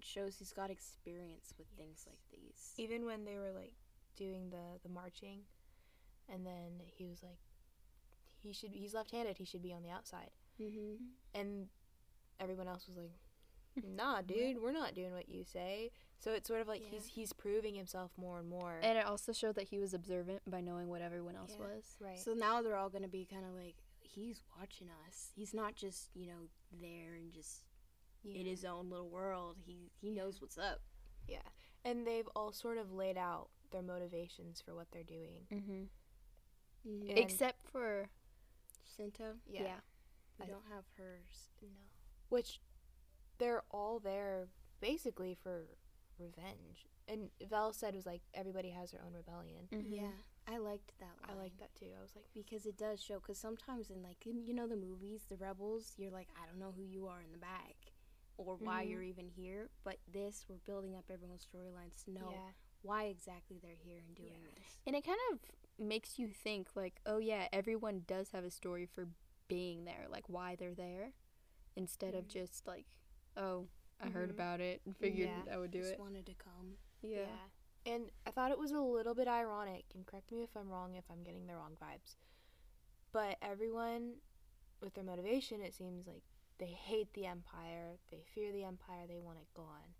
[0.00, 2.72] It shows he's got experience with things like these.
[2.78, 3.74] even when they were like
[4.16, 5.40] doing the the marching
[6.32, 7.38] and then he was like
[8.42, 10.96] he should he's left-handed he should be on the outside Mm-hmm.
[11.34, 11.68] and
[12.38, 13.12] everyone else was like
[13.96, 16.88] nah dude we're not doing what you say So it's sort of like Yeah.
[16.92, 18.78] he's he's proving himself more and more.
[18.82, 21.66] And it also showed that he was observant by knowing what everyone else Yeah.
[21.66, 21.84] was.
[22.00, 22.18] right.
[22.18, 25.30] So now they're all gonna be kind of like, he's watching us.
[25.34, 26.48] He's not just you know
[26.80, 27.69] there and just
[28.24, 29.56] in his own little world.
[29.64, 30.80] He he knows what's up.
[31.28, 31.38] yeah.
[31.84, 35.46] And they've all sort of laid out their motivations for what they're doing.
[35.50, 36.88] Mm-hmm.
[36.88, 37.16] Mm-hmm.
[37.16, 38.08] Except for
[38.96, 39.80] Shinto, Yeah.
[40.38, 41.50] we I- don't have hers.
[41.62, 41.68] No.
[42.28, 42.60] Which
[43.38, 44.48] they're all there
[44.80, 45.66] basically for
[46.18, 46.86] revenge.
[47.08, 49.66] And Val said it was like everybody has their own rebellion.
[49.72, 49.92] mm-hmm.
[49.92, 50.12] Yeah,
[50.46, 51.16] I liked that.
[51.28, 51.88] I liked that too.
[51.98, 53.18] I was like, because it does show.
[53.18, 56.60] Because sometimes in like in, you know the movies, the rebels, you're like, I don't
[56.60, 57.74] know who you are in the back,
[58.46, 58.90] or why Mhm.
[58.90, 59.70] you're even here.
[59.84, 64.14] But this, we're building up everyone's storylines to know yeah, why exactly they're here and
[64.14, 64.50] doing Yeah.
[64.54, 64.80] this.
[64.86, 65.40] And it kind of
[65.78, 69.08] makes you think, like, oh yeah, everyone does have a story for
[69.48, 71.12] being there, like why they're there,
[71.76, 72.28] instead of Mhm.
[72.28, 72.86] just like,
[73.36, 73.68] oh,
[74.00, 74.34] I heard Mhm.
[74.34, 75.54] about it and figured Yeah.
[75.54, 76.00] I would do Just it.
[76.00, 76.78] wanted to come.
[77.02, 77.26] Yeah.
[77.26, 77.48] yeah.
[77.86, 80.94] And I thought it was a little bit ironic, and correct me if I'm wrong
[80.96, 82.16] if I'm getting the wrong vibes.
[83.12, 84.20] But everyone
[84.80, 86.22] with their motivation, it seems like
[86.60, 89.96] they hate the Empire, they fear the Empire, they want it gone.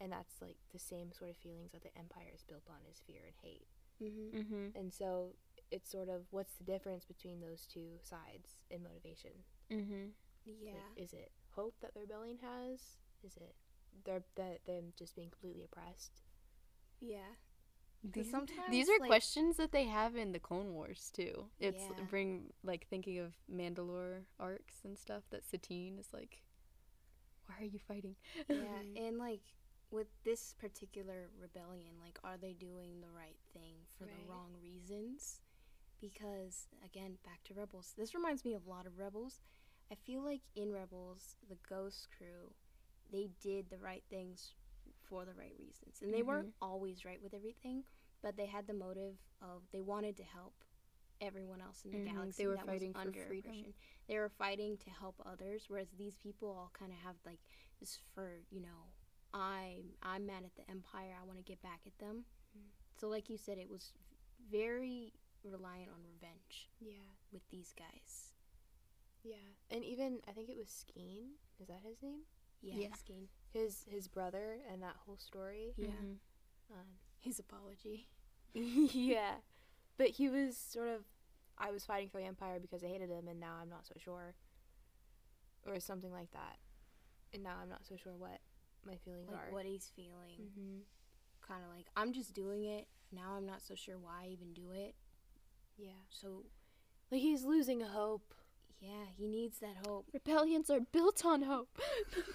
[0.00, 3.00] And that's like the same sort of feelings that the Empire is built on is
[3.06, 3.66] fear and hate.
[4.02, 4.38] Mm-hmm.
[4.38, 4.78] Mm-hmm.
[4.78, 5.34] And so
[5.70, 9.32] it's sort of what's the difference between those two sides in motivation?
[9.70, 10.12] Mm-hmm.
[10.44, 10.72] Yeah.
[10.72, 12.80] Like, is it hope that the rebellion has?
[13.24, 13.54] Is it
[14.04, 16.20] they're, that them just being completely oppressed?
[17.00, 17.34] yeah.
[18.04, 18.34] These,
[18.70, 21.48] these are like- questions that they have in the Clone Wars too.
[21.60, 22.04] It's Yeah.
[22.10, 25.22] bring like thinking of Mandalore arcs and stuff.
[25.30, 26.42] That Satine is like,
[27.46, 28.16] why are you fighting?
[28.48, 28.56] Yeah,
[28.96, 29.42] and like
[29.90, 34.14] with this particular rebellion, like are they doing the right thing for Right.
[34.24, 35.40] the wrong reasons?
[36.00, 37.94] Because again, back to Rebels.
[37.96, 39.40] This reminds me of a lot of Rebels.
[39.90, 42.52] I feel like in Rebels, the Ghost crew,
[43.12, 44.54] they did the right things
[45.12, 46.00] for the right reasons.
[46.00, 47.84] And they weren't always right with everything,
[48.22, 50.54] but they had the motive of they wanted to help
[51.20, 53.50] everyone else in the Mhm, they galaxy were that fighting for freedom.
[53.52, 53.74] oppression.
[54.08, 57.40] They were fighting to help others, whereas these people all kind of have like
[57.78, 58.80] this for you know,
[59.34, 61.14] I'm I'm mad at the Empire.
[61.20, 62.24] I want to get back at them.
[62.56, 62.70] Mm.
[62.98, 63.92] So like you said, it was
[64.50, 65.12] very
[65.44, 67.04] reliant on revenge Yeah.
[67.30, 68.32] with these guys.
[69.22, 69.36] Yeah.
[69.70, 72.22] And even I think it was Skeen, is that his name?
[72.62, 72.94] Yeah, Yeah.
[72.94, 73.28] Skeen.
[73.52, 75.74] His his brother and that whole story.
[75.76, 76.16] Yeah, Mhm.
[76.72, 76.86] Um,
[77.20, 78.08] his apology.
[78.54, 79.36] yeah.
[79.98, 81.04] But he was sort of
[81.58, 83.94] I was fighting for the Empire because I hated him and now I'm not so
[83.98, 84.34] sure.
[85.66, 86.56] Or something like that.
[87.34, 88.40] And now I'm not so sure what
[88.84, 89.52] my feelings Like are.
[89.52, 90.40] what he's feeling.
[90.40, 90.78] Mm-hmm.
[91.46, 92.88] Kind of like I'm just doing it.
[93.12, 94.94] Now I'm not so sure why I even do it.
[95.76, 96.00] Yeah.
[96.10, 96.44] So
[97.10, 98.34] Like he's losing hope.
[98.80, 100.08] yeah, he needs that hope.
[100.12, 101.78] Rebellions are built on hope.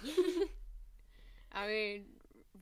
[1.52, 2.04] I mean,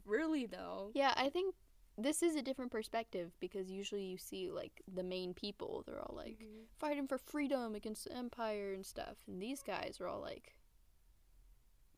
[0.05, 0.91] really though.
[0.95, 1.55] yeah, I think
[1.99, 5.83] this is a different perspective because usually you see like the main people.
[5.87, 6.67] They're all like Mhm.
[6.79, 10.53] fighting for freedom against the empire and stuff, and these guys are all like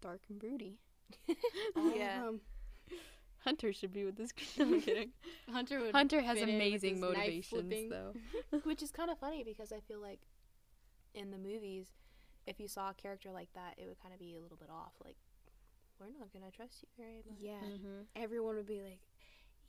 [0.00, 0.78] dark and broody.
[1.76, 2.22] Yeah.
[2.22, 2.40] them.
[3.44, 4.30] Hunter should be with this.
[4.58, 5.10] No, I'm kidding.
[5.50, 5.94] Hunter would.
[5.94, 8.12] Hunter has fit in with amazing motivations though.
[8.64, 10.20] Which is kind of funny because I feel like
[11.14, 11.86] in the movies,
[12.46, 14.68] if you saw a character like that, it would kind of be a little bit
[14.70, 14.92] off.
[15.04, 15.16] Like,
[16.00, 17.38] we're not gonna trust you very much.
[17.40, 18.02] Yeah, Mm-hmm.
[18.16, 19.00] everyone would be like,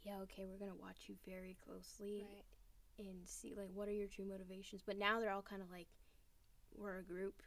[0.04, 3.06] "Yeah, okay, we're gonna watch you very closely Right.
[3.08, 5.88] and see like what are your true motivations." But now they're all kind of like,
[6.76, 7.42] we're a group,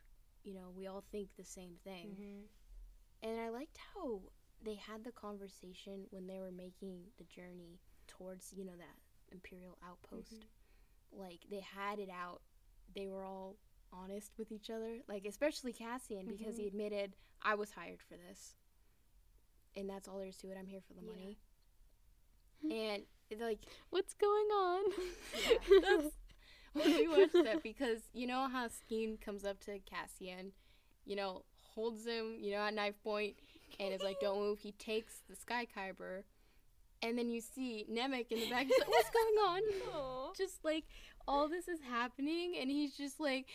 [0.45, 2.09] you know, we all think the same thing.
[2.11, 3.29] Mm-hmm.
[3.31, 4.23] And I liked how
[4.65, 8.97] they had the conversation when they were making the journey towards, you know, that
[9.33, 10.47] Imperial outpost.
[11.13, 12.43] Like they had it out.
[12.95, 13.57] They were all
[13.93, 14.99] honest with each other.
[15.09, 18.55] Like especially Cassian because he admitted I was hired for this.
[19.77, 20.57] And that's all there is to it.
[20.59, 21.11] I'm here for the Yeah.
[21.13, 21.39] money.
[22.63, 24.85] And it, like What's going on?
[25.83, 25.99] yeah,
[26.75, 30.53] when we watched that because you know how Skeen comes up to Cassian,
[31.05, 31.43] you know,
[31.75, 33.35] holds him, you know, at knife point,
[33.81, 36.23] and is like, "Don't move." He takes the Sky Kyber,
[37.03, 38.67] and then you see Nemec in the back.
[38.67, 40.85] He's like, "What's going on?" Just like
[41.27, 43.47] all this is happening, and he's just like.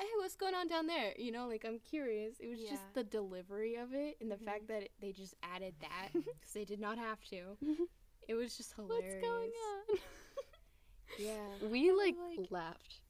[0.00, 1.12] Hey, what's going on down there?
[1.18, 2.40] You know, like I'm curious.
[2.40, 2.70] It was Yeah.
[2.70, 4.44] just the delivery of it and the Mhm.
[4.46, 7.56] fact that it, they just added that because they did not have to.
[8.28, 9.14] It was just hilarious.
[9.14, 9.98] What's going on?
[11.18, 11.66] Yeah.
[11.68, 13.00] we like, like- laughed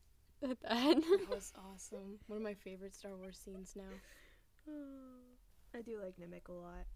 [0.43, 0.97] at that.
[1.03, 2.19] That was awesome.
[2.27, 3.93] One of my favorite Star Wars scenes now.
[5.75, 6.87] I do like Nemec a lot.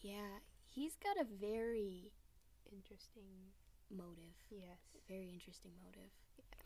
[0.00, 2.12] Yeah, he's got a very
[2.70, 3.50] Interesting.
[3.90, 4.36] motive.
[4.50, 4.78] Yes.
[5.08, 6.10] Very interesting motive.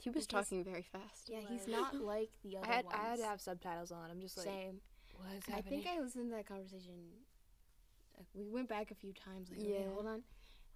[0.02, 1.28] He was talking very fast.
[1.28, 2.96] Yeah, he's not like the other I other had ones.
[2.98, 4.10] I had to have subtitles on.
[4.10, 4.80] I'm just like, Same.
[5.16, 5.82] what's I happening?
[5.82, 6.94] think I listened to that conversation.
[8.18, 9.50] uh, We went back a few times.
[9.50, 9.92] Like, okay, Yeah.
[9.92, 10.22] hold on.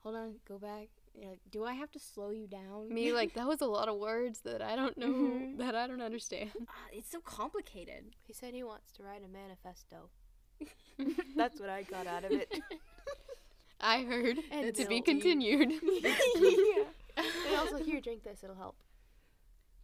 [0.02, 0.88] hold on, go back.
[1.14, 2.88] You're like, do I have to slow you down?
[2.92, 5.58] Me like that was a lot of words that I don't know Mhm.
[5.58, 6.50] that I don't understand.
[6.68, 8.14] Ah, it's so complicated.
[8.26, 10.08] He said he wants to write a manifesto.
[11.36, 12.52] That's what I got out of it.
[13.80, 15.72] I heard And to be continued.
[15.82, 16.84] yeah.
[17.16, 18.44] And also, here, drink this.
[18.44, 18.76] It'll help.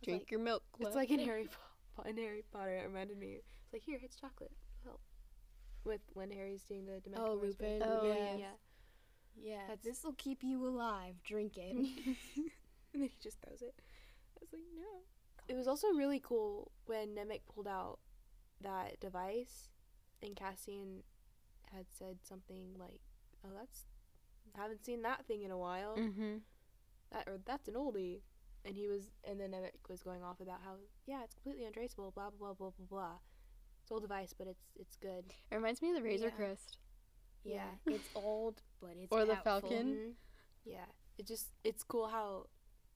[0.02, 0.62] Drink like- your milk.
[0.80, 1.48] It's like in Harry,
[1.96, 2.76] Po- in Harry Potter.
[2.76, 3.38] It reminded me.
[3.64, 4.52] It's like here, it's chocolate.
[4.84, 5.00] Help.
[5.84, 7.28] With when Harry's doing the Dementors.
[7.28, 7.82] Oh, Lupin.
[7.84, 8.14] Oh, yeah.
[8.14, 8.38] yes.
[8.38, 8.46] yeah.
[9.38, 11.14] Yeah, this will keep you alive.
[11.24, 11.74] Drink it.
[11.76, 13.74] and then he just throws it.
[13.78, 15.02] I was like, no.
[15.48, 17.98] It was also really cool when Nemec pulled out
[18.62, 19.68] that device,
[20.22, 21.02] and Cassian
[21.72, 23.00] had said something like,
[23.44, 23.84] "Oh, that's
[24.56, 25.96] haven't seen that thing in a while.
[25.96, 26.38] Mm-hmm.
[27.12, 28.20] That or that's an oldie."
[28.66, 30.72] And he was, and then Nemec was going off about how,
[31.06, 32.10] yeah, it's completely untraceable.
[32.10, 33.12] Blah blah blah blah blah blah.
[33.82, 35.24] It's old device, but it's it's good.
[35.50, 36.30] It reminds me of the Razor Yeah.
[36.36, 36.78] Crest.
[37.44, 39.70] yeah, it's old, but it's Or the powerful.
[39.70, 39.86] Falcon.
[39.94, 40.14] Mhm.
[40.64, 42.46] Yeah, it just it's cool how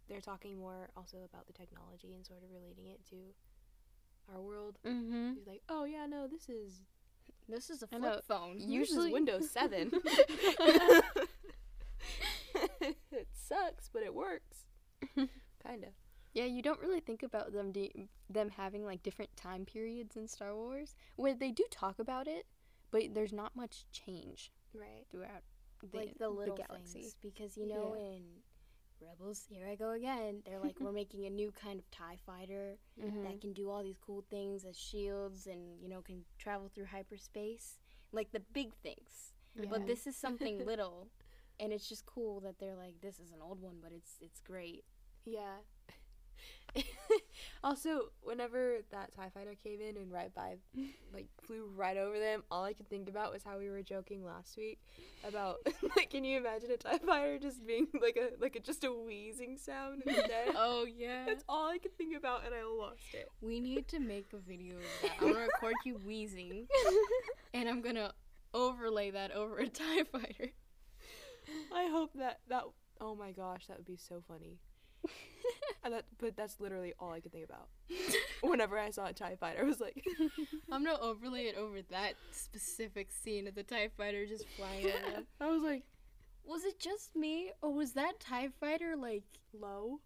[0.08, 3.16] they're talking more also about the technology and sort of relating it to
[4.34, 4.80] our world.
[4.84, 5.34] Mm-hmm.
[5.34, 6.82] He's like, "Oh yeah, no, this is
[7.48, 8.12] This is a I know.
[8.14, 8.58] flip phone.
[8.58, 9.92] this Usually- is Windows 7."
[13.12, 14.66] it sucks, but it works.
[15.62, 15.90] Kind of.
[16.32, 20.28] Yeah, you don't really think about them de- them having like different time periods in
[20.28, 20.94] Star Wars.
[21.16, 22.46] Where they do talk about it,
[22.90, 25.04] but there's not much change Right.
[25.10, 25.42] throughout
[25.82, 27.00] the, like the little galaxy.
[27.00, 28.16] things because you know Yeah.
[28.16, 28.22] in
[29.00, 30.42] Rebels, here I go again.
[30.44, 33.22] They're like we're making a new kind of Tie fighter Mhm.
[33.24, 36.84] that can do all these cool things as shields and you know can travel through
[36.86, 37.78] hyperspace,
[38.12, 39.32] like the big things.
[39.56, 39.66] Yeah.
[39.68, 41.08] But this is something little,
[41.58, 44.40] and it's just cool that they're like this is an old one, but it's it's
[44.40, 44.84] great.
[45.24, 45.56] Yeah.
[47.64, 50.56] also, whenever that TIE fighter came in and right by,
[51.12, 54.24] like, flew right over them, all I could think about was how we were joking
[54.24, 54.78] last week
[55.26, 55.56] about,
[55.96, 58.92] like, can you imagine a TIE fighter just being like a, like a, just a
[58.92, 60.30] wheezing sound instead?
[60.56, 61.24] Oh yeah.
[61.26, 63.28] That's all I could think about, and I lost it.
[63.40, 65.10] We need to make a video of that.
[65.20, 66.66] I'm gonna record you wheezing,
[67.54, 68.12] and I'm gonna
[68.52, 70.50] overlay that over a Tie fighter.
[71.74, 72.64] I hope that, that,
[73.00, 74.58] oh my gosh, that would be so funny.
[75.82, 77.68] And that, but that's literally all I could think about.
[78.42, 80.04] Whenever I saw a TIE fighter, I was like,
[80.70, 85.24] I'm gonna overlay it over that specific scene of the TIE fighter just flying over.
[85.40, 85.84] I was like,
[86.44, 89.24] Was it just me, or was that TIE fighter like
[89.58, 90.00] low?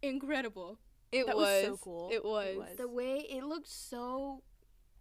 [0.00, 0.78] incredible?
[1.12, 2.08] It That was, was so cool.
[2.10, 2.56] It was.
[2.56, 2.76] was.
[2.78, 4.42] The way it looked so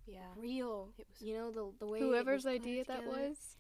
[0.06, 0.20] Yeah.
[0.36, 0.90] real.
[0.98, 3.56] It was You know the the way it Whoever's was idea that was.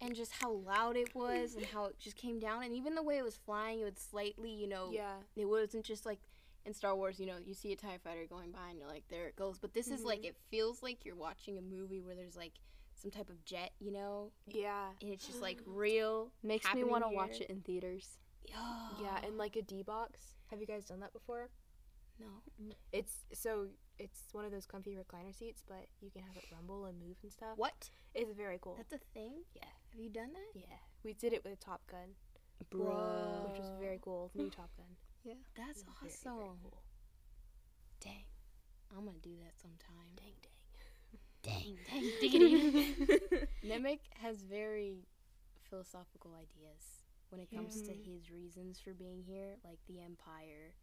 [0.00, 3.02] And just how loud it was, and how it just came down, and even the
[3.02, 5.16] way it was flying, it would slightly, you know, Yeah.
[5.36, 6.20] it wasn't just like
[6.66, 9.06] in Star Wars, you know, you see a TIE fighter going by and you're like,
[9.08, 9.58] there it goes.
[9.58, 10.28] But this is like, Mhm.
[10.30, 12.54] it feels like you're watching a movie where there's like
[12.94, 14.92] some type of jet, you know, Yeah.
[15.02, 16.32] and it's just like real.
[16.42, 18.18] Makes me want to watch it in theaters.
[18.46, 20.36] Yeah, and like a D box.
[20.46, 21.50] Have you guys done that before?
[22.20, 22.26] No.
[22.62, 22.72] Mm.
[22.92, 23.66] It's so
[23.98, 27.16] it's one of those comfy recliner seats, but you can have it rumble and move
[27.22, 27.56] and stuff.
[27.56, 27.90] What?
[28.14, 28.76] It's very cool.
[28.76, 29.44] That's a thing?
[29.54, 29.64] Yeah.
[29.90, 30.60] Have you done that?
[30.60, 32.14] yeah, we did it with a Top Gun,
[32.70, 33.46] Bro.
[33.48, 34.30] which was very cool.
[34.34, 34.86] New Top Gun.
[35.24, 35.34] Yeah.
[35.56, 36.08] That's awesome.
[36.24, 36.82] very, very cool.
[38.00, 38.24] Dang.
[38.96, 40.10] I'm gonna do that sometime.
[40.16, 40.50] Dang, dang.
[41.42, 43.46] Dang, dang, diggity.
[43.64, 45.06] Nemec has very
[45.68, 50.74] philosophical ideas when it comes to his reasons for being here, like the Empire.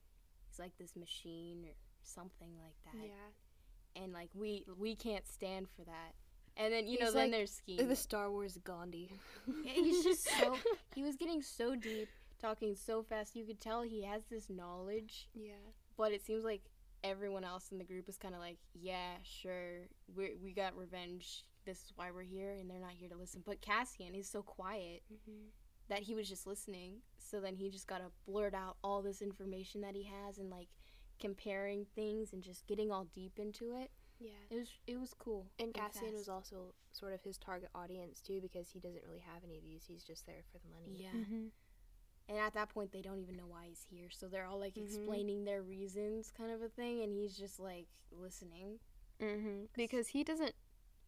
[0.52, 3.08] He's like this machine or something like that.
[3.08, 4.02] Yeah.
[4.04, 6.14] And like we we can't stand for that.
[6.58, 7.88] And then you know He's then like there's Scheme.
[7.88, 9.10] The Star Wars Gandhi.
[9.66, 10.58] Yeah, he's just so
[10.96, 12.10] he was getting so deep,
[12.42, 13.36] talking so fast.
[13.36, 15.54] You could tell he has this knowledge, Yeah.
[15.98, 16.62] but it seems like
[17.04, 21.44] everyone else in the group is kind of like, yeah, sure, we we got revenge.
[21.66, 23.42] This is why we're here, and they're not here to listen.
[23.46, 25.48] But Cassian is so quiet Mm-hmm.
[25.92, 27.02] That he was just listening.
[27.20, 30.50] So then he just got to blurt out all this information that he has and
[30.50, 30.70] like
[31.20, 33.92] comparing things and just getting all deep into it.
[34.20, 34.30] Yeah.
[34.50, 35.48] It was it was cool.
[35.60, 39.44] And Cassian was also sort of his target audience too, because he doesn't really have
[39.44, 39.84] any of these.
[39.88, 41.04] He's just there for the money.
[41.04, 41.10] yeah.
[41.20, 41.48] Mm-hmm.
[42.30, 44.10] And at that point, they don't even know why he's here.
[44.10, 44.86] So they're all like Mhm.
[44.86, 47.02] explaining their reasons, kind of a thing.
[47.02, 48.80] And he's just like listening.
[49.20, 49.66] Mm-hmm.
[49.76, 50.54] Because he doesn't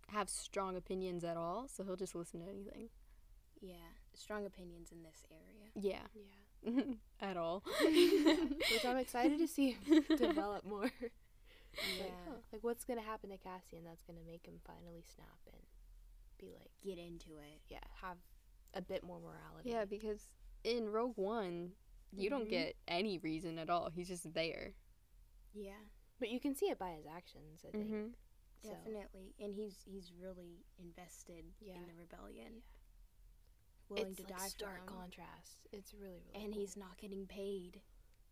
[0.09, 2.89] have strong opinions at all, so he'll just listen to anything.
[3.61, 3.93] Yeah.
[4.15, 5.71] Strong opinions in this area.
[5.75, 6.07] Yeah.
[6.15, 6.83] Yeah.
[7.21, 7.63] at all.
[7.81, 9.77] Which I'm excited to see
[10.17, 10.89] develop more.
[10.93, 12.03] Yeah.
[12.03, 15.61] Like, huh, like what's gonna happen to Cassian that's gonna make him finally snap and
[16.39, 17.61] be like, Get into it.
[17.69, 18.17] yeah, have
[18.73, 19.71] a bit more morality.
[19.71, 20.21] Yeah, because
[20.63, 21.71] in Rogue One,
[22.11, 22.49] you don't Mhm.
[22.51, 23.89] get any reason at all.
[23.89, 24.73] He's just there.
[25.53, 25.81] Yeah.
[26.19, 27.65] but you can see it by his actions.
[27.67, 27.85] I think.
[27.89, 28.07] Mm-hmm.
[28.63, 29.33] So, Definitely.
[29.41, 31.75] And he's he's really invested Yeah.
[31.75, 32.61] in the rebellion.
[33.89, 34.99] Willing it's to like die stark for him.
[34.99, 35.57] contrast.
[35.71, 36.43] It's really really.
[36.45, 36.61] and cool.
[36.61, 37.81] he's not getting paid.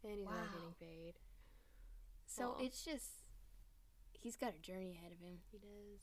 [0.04, 0.54] and he's not Wow.
[0.54, 1.14] getting paid.
[2.26, 2.64] So Aw.
[2.64, 3.12] it's just
[4.14, 5.40] he's got a journey ahead of him.
[5.52, 6.02] He does.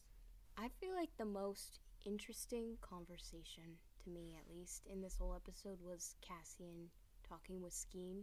[0.57, 5.79] I feel like the most interesting conversation to me, at least in this whole episode,
[5.81, 6.91] was Cassian
[7.29, 8.23] talking with Skeen.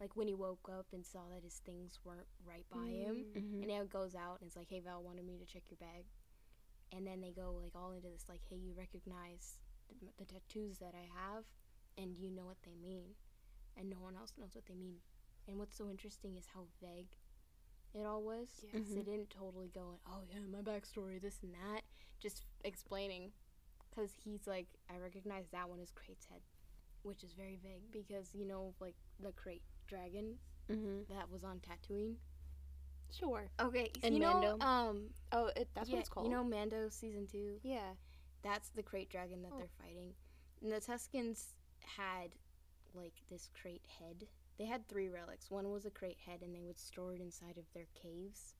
[0.00, 3.34] Like when he woke up and saw that his things weren't right by him, Mm.
[3.34, 3.58] Mhm.
[3.62, 5.78] and now it goes out and it's like, "Hey Val wanted me to check your
[5.78, 6.06] bag,"
[6.92, 9.58] and then they go like all into this like, "Hey, you recognize
[10.00, 11.44] the, the tattoos that I have,
[11.98, 13.14] and you know what they mean,
[13.76, 14.96] and no one else knows what they mean."
[15.46, 17.16] And what's so interesting is how vague
[17.94, 18.48] it all was.
[18.62, 18.70] Yeah.
[18.80, 21.82] 'Cause They didn't totally go, "Oh yeah, my backstory, this and that,"
[22.20, 23.32] just explaining.
[23.90, 26.42] Because he's like, I recognize that one as Krayt's head,
[27.02, 31.06] which is very vague because you know, like the Krayt dragon Mhm.
[31.08, 32.16] that was on Tatooine.
[33.12, 33.48] Sure.
[33.60, 34.64] Okay, And you know, Mando.
[34.66, 36.26] um, Oh, it, that's yeah, what it's called.
[36.26, 37.60] You know, Mando season two.
[37.62, 37.94] Yeah.
[38.44, 39.58] That's the Krayt dragon that Oh.
[39.58, 40.14] they're fighting.
[40.62, 42.36] And the Tuskens had
[42.94, 44.28] like this Krayt head.
[44.58, 45.50] They had three relics.
[45.50, 48.54] One was a Krayt head, and they would store it inside of their caves.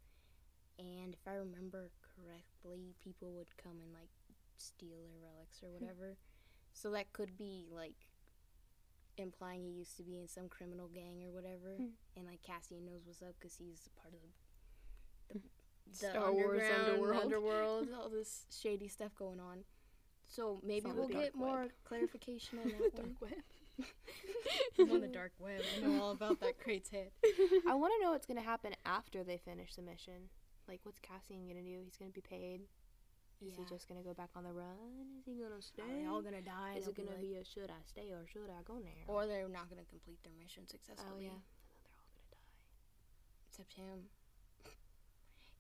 [0.79, 4.11] And if I remember correctly, people would come and like
[4.57, 6.17] steal their relics or whatever.
[6.73, 8.09] so that could be like
[9.17, 11.77] implying he used to be in some criminal gang or whatever.
[11.77, 11.95] Hmm.
[12.17, 15.41] And like Cassian knows what's up because he's part of the, the,
[15.91, 17.23] the Star Wars underworld.
[17.23, 19.65] underworld, all this shady stuff going on.
[20.35, 23.17] So maybe we'll get dark more clarification on that one.
[23.21, 23.33] web.
[24.79, 25.61] I'm on the dark web.
[25.77, 27.11] I know all about that Krayt's head.
[27.69, 30.29] I want to know what's gonna happen after they finish the mission.
[30.67, 31.81] Like, what's Cassian gonna do?
[31.85, 32.63] He's gonna be paid.
[33.41, 33.63] Is Yeah.
[33.65, 35.19] he just gonna go back on the run?
[35.19, 35.83] Is he gonna stay?
[35.83, 36.75] Are they all gonna die?
[36.79, 38.91] Is it gonna like- be a should I stay or should I go now?
[39.07, 41.11] or they're not gonna complete their mission successfully.
[41.15, 41.39] oh yeah,
[41.83, 43.47] they're all gonna die.
[43.49, 43.99] except him.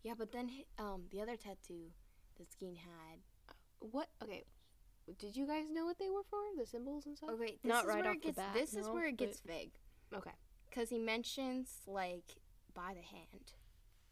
[0.02, 1.92] Yeah, but then um the other tattoo
[2.38, 3.20] that Skeen had.
[3.80, 4.08] What?
[4.22, 4.44] Okay.
[5.18, 6.38] Did you guys know what they were for?
[6.58, 7.30] The symbols and stuff.
[7.30, 8.36] Okay, this Not is right where off it the gets.
[8.36, 9.72] bat, this is where it gets vague.
[10.14, 10.30] Okay.
[10.68, 12.24] Because he mentions, like,
[12.74, 13.52] by the hand.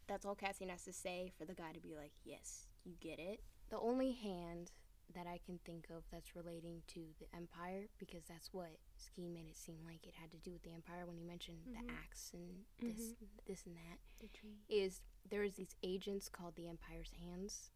[0.07, 3.19] That's all Cassian has to say for the guy to be like, yes, you get
[3.19, 3.41] it.
[3.69, 4.71] The only hand
[5.15, 9.47] that I can think of that's relating to the Empire, because that's what Skeen made
[9.49, 11.73] it seem like it had to do with the Empire when he mentioned Mhm.
[11.87, 13.13] the axe and this,
[13.45, 14.29] this and that, The
[14.69, 17.71] is there's these agents called the Empire's Hands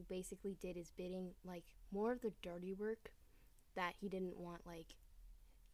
[0.00, 3.12] who basically did his bidding, like, more of the dirty work
[3.74, 4.94] that he didn't want, like,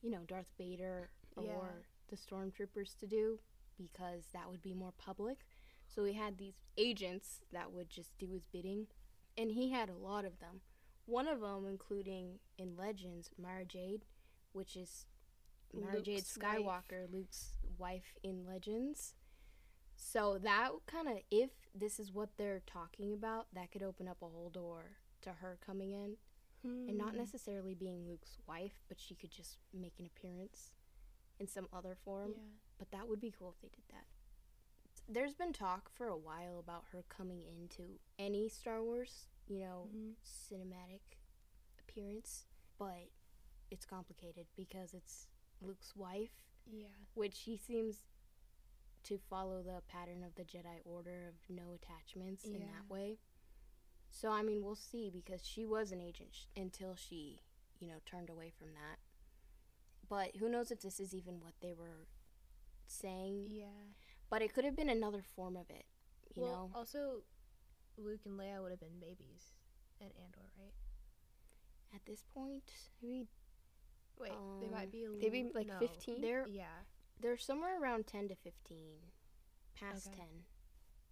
[0.03, 1.83] you know, Darth Vader or Yeah.
[2.09, 3.41] the stormtroopers to do
[3.77, 5.47] because that would be more public.
[5.87, 8.89] So he had these agents that would just do his bidding,
[9.37, 10.63] and he had a lot of them.
[11.05, 14.05] One of them, including in Legends, Mara Jade,
[14.53, 15.07] which is
[15.73, 16.59] Mara Jade Luke's wife.
[16.59, 19.15] Skywalker, Luke's wife in Legends.
[19.97, 24.19] So that kind of, if this is what they're talking about, that could open up
[24.23, 26.17] a whole door to her coming in
[26.63, 27.19] and not Hmm.
[27.19, 30.73] necessarily being Luke's wife, but she could just make an appearance
[31.39, 32.33] in some other form.
[32.37, 32.43] Yeah.
[32.79, 34.07] But that would be cool if they did that.
[35.09, 39.89] There's been talk for a while about her coming into any Star Wars, you know,
[39.95, 40.17] Mhm.
[40.25, 41.19] cinematic
[41.79, 42.47] appearance,
[42.79, 43.11] but
[43.71, 45.29] it's complicated because it's
[45.61, 46.89] Luke's wife, Yeah.
[47.15, 48.05] which he seems
[49.07, 53.19] to follow the pattern of the Jedi Order of no attachments in that way.
[54.11, 57.41] So I mean, we'll see because she was an agent sh- until she,
[57.79, 58.99] you know, turned away from that.
[60.09, 62.07] But who knows if this is even what they were
[62.87, 63.47] saying?
[63.51, 63.67] Yeah.
[64.31, 65.85] But it could have been another form of it,
[66.35, 66.79] you well, know.
[66.79, 67.23] also,
[67.97, 69.53] Luke and Leia would have been babies
[70.01, 70.75] in Andor, right?
[71.95, 72.65] At this point,
[73.03, 73.29] maybe
[74.19, 75.05] Wait, they might Um, be.
[75.05, 75.79] A they'd be, like, no.
[75.79, 76.21] 15?
[76.21, 76.67] They're Yeah.
[77.21, 78.97] They're somewhere around ten to fifteen,
[79.79, 80.17] past Okay.
[80.19, 80.45] ten.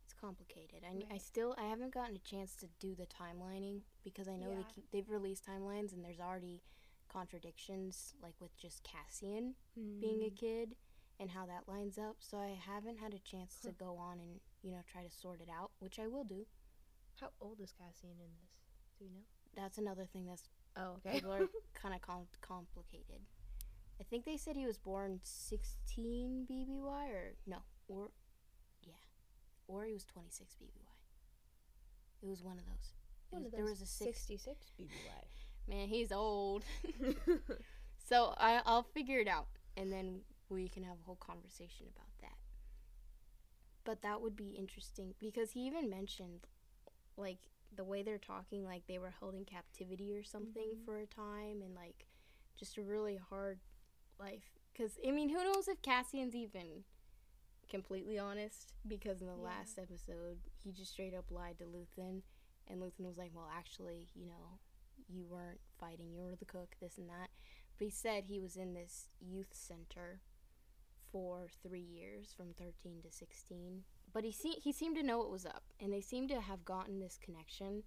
[0.04, 0.84] It's complicated.
[0.84, 4.50] I, I still I haven't gotten a chance to do the timelining because I know
[4.54, 6.62] they keep they've released timelines and there's already
[7.08, 9.54] contradictions like with just Cassian
[10.00, 10.36] being a Mm.
[10.36, 10.74] kid
[11.20, 12.16] and how that lines up.
[12.20, 15.40] So I haven't had a chance to go on and you know try to sort
[15.40, 16.46] it out, which I will do.
[17.20, 18.50] How old is Cassian in this?
[18.98, 19.24] Do we know?
[19.56, 21.14] That's another thing that's Oh, okay.
[21.14, 23.20] people are kind of com- complicated.
[24.00, 28.10] I think they said he was born 16 BBY or no, or
[28.82, 28.94] yeah,
[29.68, 30.90] or he was 26 BBY.
[32.22, 32.92] It was one of those.
[33.32, 34.18] It was, there was a six.
[34.20, 35.24] 66 BBY.
[35.68, 36.64] Man, he's old.
[38.08, 42.10] so I, I'll figure it out, and then we can have a whole conversation about
[42.20, 42.36] that.
[43.84, 46.46] But that would be interesting because he even mentioned,
[47.16, 47.38] like
[47.76, 50.84] the way they're talking, like they were held in captivity or something Mhm.
[50.84, 52.06] for a time, and like
[52.56, 53.60] just a really hard
[54.18, 54.58] life.
[54.72, 56.84] Because I mean, who knows if Cassian's even
[57.68, 58.72] completely honest?
[58.86, 59.42] Because in the Yeah.
[59.44, 62.22] last episode, he just straight up lied to Luthen,
[62.66, 64.58] and Luthen was like, "Well, actually, you know."
[65.08, 67.28] you weren't fighting, you were the cook, this and that.
[67.76, 70.22] But he said he was in this youth center
[71.12, 73.84] for three years, from 13 to 16.
[74.12, 76.64] But he se- he seemed to know what was up, and they seem to have
[76.64, 77.84] gotten this connection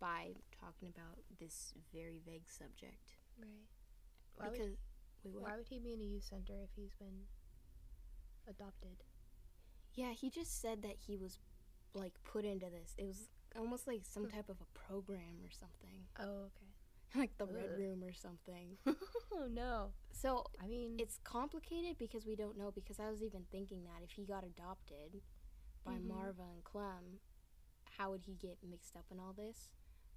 [0.00, 3.16] by talking about this very vague subject.
[3.38, 3.68] Right.
[4.34, 4.76] Why because
[5.24, 5.42] wait, what?
[5.44, 7.26] why would he be in a youth center if he's been
[8.48, 9.02] adopted?
[9.94, 11.38] Yeah, he just said that he was
[11.94, 12.94] like put into this.
[12.98, 16.72] It was almost like some type of a program or something, Oh, okay.
[17.18, 18.76] like the red room or something.
[19.32, 19.92] oh no.
[20.12, 22.70] So I mean, it's complicated because we don't know.
[22.70, 25.22] Because I was even thinking that if he got adopted
[25.84, 26.08] by Mhm.
[26.08, 27.20] Maarva and Clem,
[27.96, 29.70] how would he get mixed up in all this?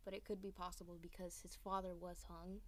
[0.03, 2.59] But it could be possible because his father was hung,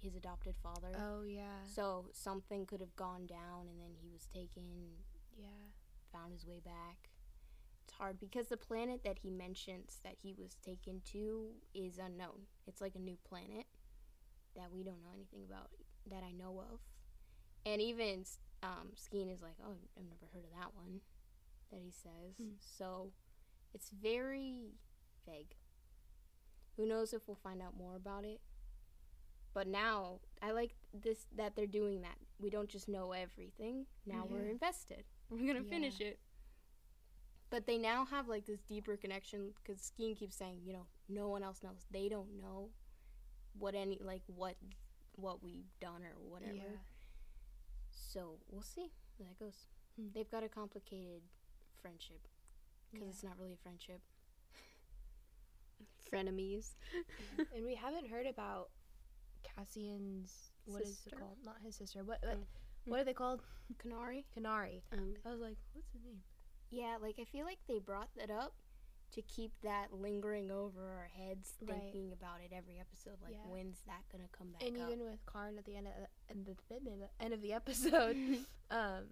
[0.00, 0.88] his adopted father.
[0.98, 4.62] oh yeah, So something could have gone down, and then he was taken,
[5.36, 5.48] yeah.
[6.12, 7.10] found his way back.
[7.84, 12.46] It's hard because the planet that he mentions that he was taken to is unknown.
[12.66, 13.66] It's like a new planet
[14.56, 15.70] that we don't know anything about
[16.10, 16.80] that I know of.
[17.64, 18.24] And even
[18.62, 21.00] um, Skeen is like, oh, I've never heard of that one
[21.70, 22.36] that he says.
[22.40, 22.54] Hmm.
[22.60, 23.12] So
[23.74, 24.72] it's very
[25.26, 25.54] vague.
[26.76, 28.40] Who knows if we'll find out more about it?
[29.58, 32.14] But now I like this that they're doing that.
[32.38, 33.86] We don't just know everything.
[34.06, 35.02] Now we're invested.
[35.30, 35.68] We're gonna Yeah.
[35.68, 36.20] finish it.
[37.50, 41.28] But they now have like this deeper connection because Skeen keeps saying, you know, no
[41.28, 41.86] one else knows.
[41.90, 42.70] They don't know
[43.58, 44.54] what any like what
[45.16, 46.54] what we've done or whatever.
[46.54, 46.78] Yeah.
[47.90, 49.66] So we'll see where that goes.
[49.96, 50.06] Hmm.
[50.14, 51.22] They've got a complicated
[51.82, 52.28] friendship
[52.92, 53.10] because Yeah.
[53.10, 54.02] it's not really a friendship.
[56.12, 56.74] Frenemies.
[57.56, 58.70] and we haven't heard about
[59.42, 61.38] Cassian's what is it called?
[61.44, 62.04] Not his sister.
[62.04, 62.46] What what, Oh.
[62.86, 63.42] what are they called?
[63.82, 64.24] Kenari.
[64.36, 64.82] Kenari.
[64.92, 66.22] Um, I was like, what's the name?
[66.70, 68.54] Yeah, like I feel like they brought that up
[69.12, 71.80] to keep that lingering over our heads, Right.
[71.80, 73.16] thinking about it every episode.
[73.22, 73.46] Like, Yeah.
[73.50, 74.90] when's that gonna come back and up?
[74.90, 78.16] even with Karn at the end of the, end of the, end of the episode,
[78.70, 79.04] um,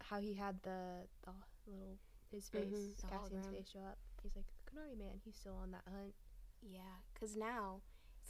[0.00, 1.32] how he had the, the
[1.66, 1.98] little
[2.30, 3.08] his face, Mhm.
[3.10, 3.50] Cassian's hologram.
[3.52, 3.98] face show up.
[4.22, 6.14] He's like, Kanari man, he's still on that hunt.
[6.62, 6.80] Yeah,
[7.12, 7.82] because now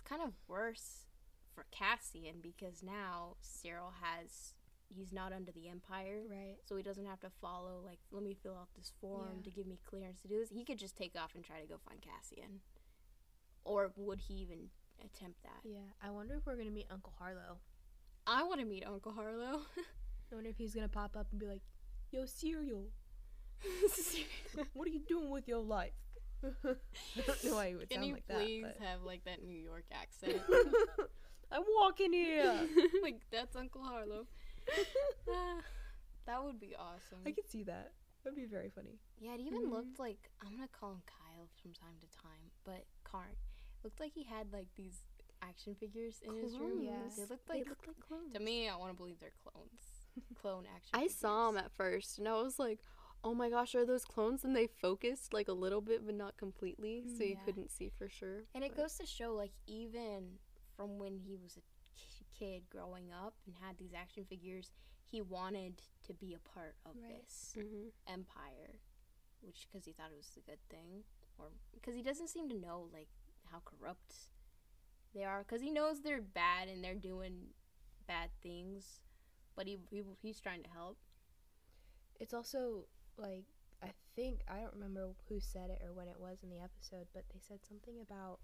[0.09, 1.07] kind of worse
[1.55, 4.55] for Cassian because now Syril has
[4.89, 6.57] he's not under the Empire, Right.
[6.65, 9.43] so he doesn't have to follow like let me fill out this form Yeah.
[9.45, 10.51] to give me clearance to do this.
[10.51, 12.61] He could just take off and try to go find Cassian,
[13.65, 14.71] or would he even
[15.05, 15.61] attempt that?
[15.69, 15.91] Yeah.
[16.03, 17.59] I wonder if we're gonna meet Uncle Harlow.
[18.29, 19.63] I want to meet Uncle Harlow.
[20.31, 21.63] I wonder if he's gonna pop up and be like,
[22.13, 22.87] Yo, Syril,
[24.75, 25.93] what are you doing with your life?
[26.45, 26.75] I
[27.27, 29.85] don't know why he would Can sound you like please have like that New York
[29.93, 30.41] accent?
[31.53, 32.61] I'm walking here.
[33.03, 34.27] like that's Uncle Harlow.
[35.31, 35.59] Ah,
[36.27, 37.19] that would be awesome.
[37.25, 37.93] I could see that.
[38.25, 38.99] That'd be very funny.
[39.21, 39.71] Yeah, it even Mhm.
[39.71, 43.37] looked like I'm gonna call him Kyle from time to time, but Karn
[43.85, 45.03] looked like he had like these
[45.43, 46.83] action figures in his room.
[46.83, 47.09] Yeah.
[47.17, 48.33] They looked they like look like clones.
[48.35, 48.69] to me.
[48.69, 49.81] I want to believe they're clones,
[50.35, 50.91] clone action.
[50.95, 52.81] I saw them at first, and I was like,
[53.27, 56.37] "Oh my gosh, are those clones?" And they focused like a little bit, but not
[56.37, 58.45] completely, so you couldn't see for sure.
[58.55, 60.39] and it goes to show like even
[60.77, 61.63] from when he was a
[62.39, 64.71] kid growing up and had these action figures,
[65.11, 67.25] he wanted to be a part of Right.
[67.27, 67.93] this Mhm.
[68.07, 68.79] empire,
[69.41, 71.05] which because he thought it was a good thing,
[71.39, 73.09] or because he doesn't seem to know like
[73.51, 74.15] how corrupt
[75.15, 77.55] they are, because he knows they're bad and they're doing
[78.07, 79.01] bad things,
[79.57, 80.99] but he, he he's trying to help.
[82.21, 82.87] It's also
[83.19, 83.45] like
[83.83, 87.07] I think I don't remember who said it or when it was in the episode,
[87.15, 88.39] but they said something about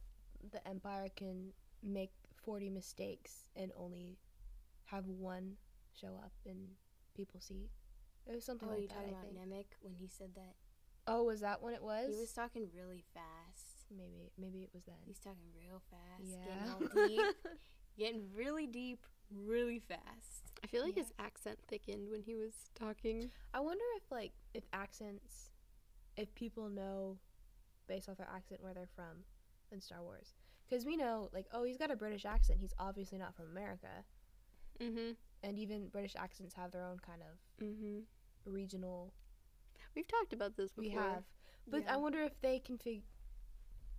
[0.53, 1.53] the Empire can
[1.83, 2.13] make
[2.45, 4.19] forty mistakes and only
[4.87, 5.57] have one
[5.99, 6.69] show up and
[7.17, 7.71] people see.
[8.27, 8.95] It was something Oh, you like that.
[8.95, 9.51] talking I about think.
[9.53, 10.55] Nemec when he said that?
[11.07, 12.09] Oh, was that when it was?
[12.09, 13.87] He was talking really fast.
[13.91, 14.97] maybe maybe it was then.
[15.07, 16.45] He's talking real fast, yeah.
[16.47, 17.37] getting all deep,
[17.99, 19.05] getting really deep,
[19.35, 20.53] really fast.
[20.63, 21.03] I feel like Yeah.
[21.03, 23.31] his accent thickened when he was talking.
[23.53, 25.51] I wonder if like if accents,
[26.17, 27.19] if people know,
[27.87, 29.25] based off their accent where they're from,
[29.71, 30.35] in Star Wars,
[30.69, 32.61] because we know like oh he's got a British accent.
[32.61, 34.05] He's obviously not from America,
[34.79, 35.17] Mhm.
[35.43, 38.05] and even British accents have their own kind of Mhm.
[38.45, 39.13] regional.
[39.95, 40.83] We've talked about this before.
[40.83, 41.25] We have,
[41.67, 41.95] but Yeah.
[41.95, 43.03] I wonder if they can figure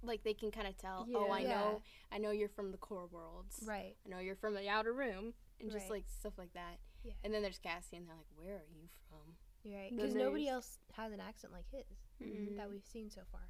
[0.03, 1.05] Like they can kind of tell.
[1.07, 1.17] Yeah.
[1.17, 1.49] Oh, I Yeah.
[1.49, 1.81] know,
[2.11, 3.63] I know you're from the core worlds.
[3.65, 3.95] right.
[4.05, 5.91] I know you're from the outer rim, and just Right.
[5.91, 6.77] like stuff like that.
[7.03, 7.13] Yeah.
[7.23, 10.47] And then there's Cassie, and they're like, "Where are you from?" You're right, because nobody
[10.49, 11.85] else has an accent like his
[12.21, 12.55] Mhm.
[12.57, 13.49] that we've seen so far.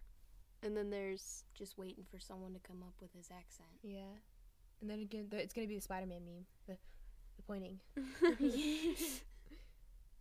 [0.62, 3.80] And then there's Just waiting for someone to come up with his accent.
[3.84, 4.18] Yeah,
[4.82, 6.78] and then again, the- it's gonna be the Spider-Man meme, the
[7.36, 7.80] the pointing.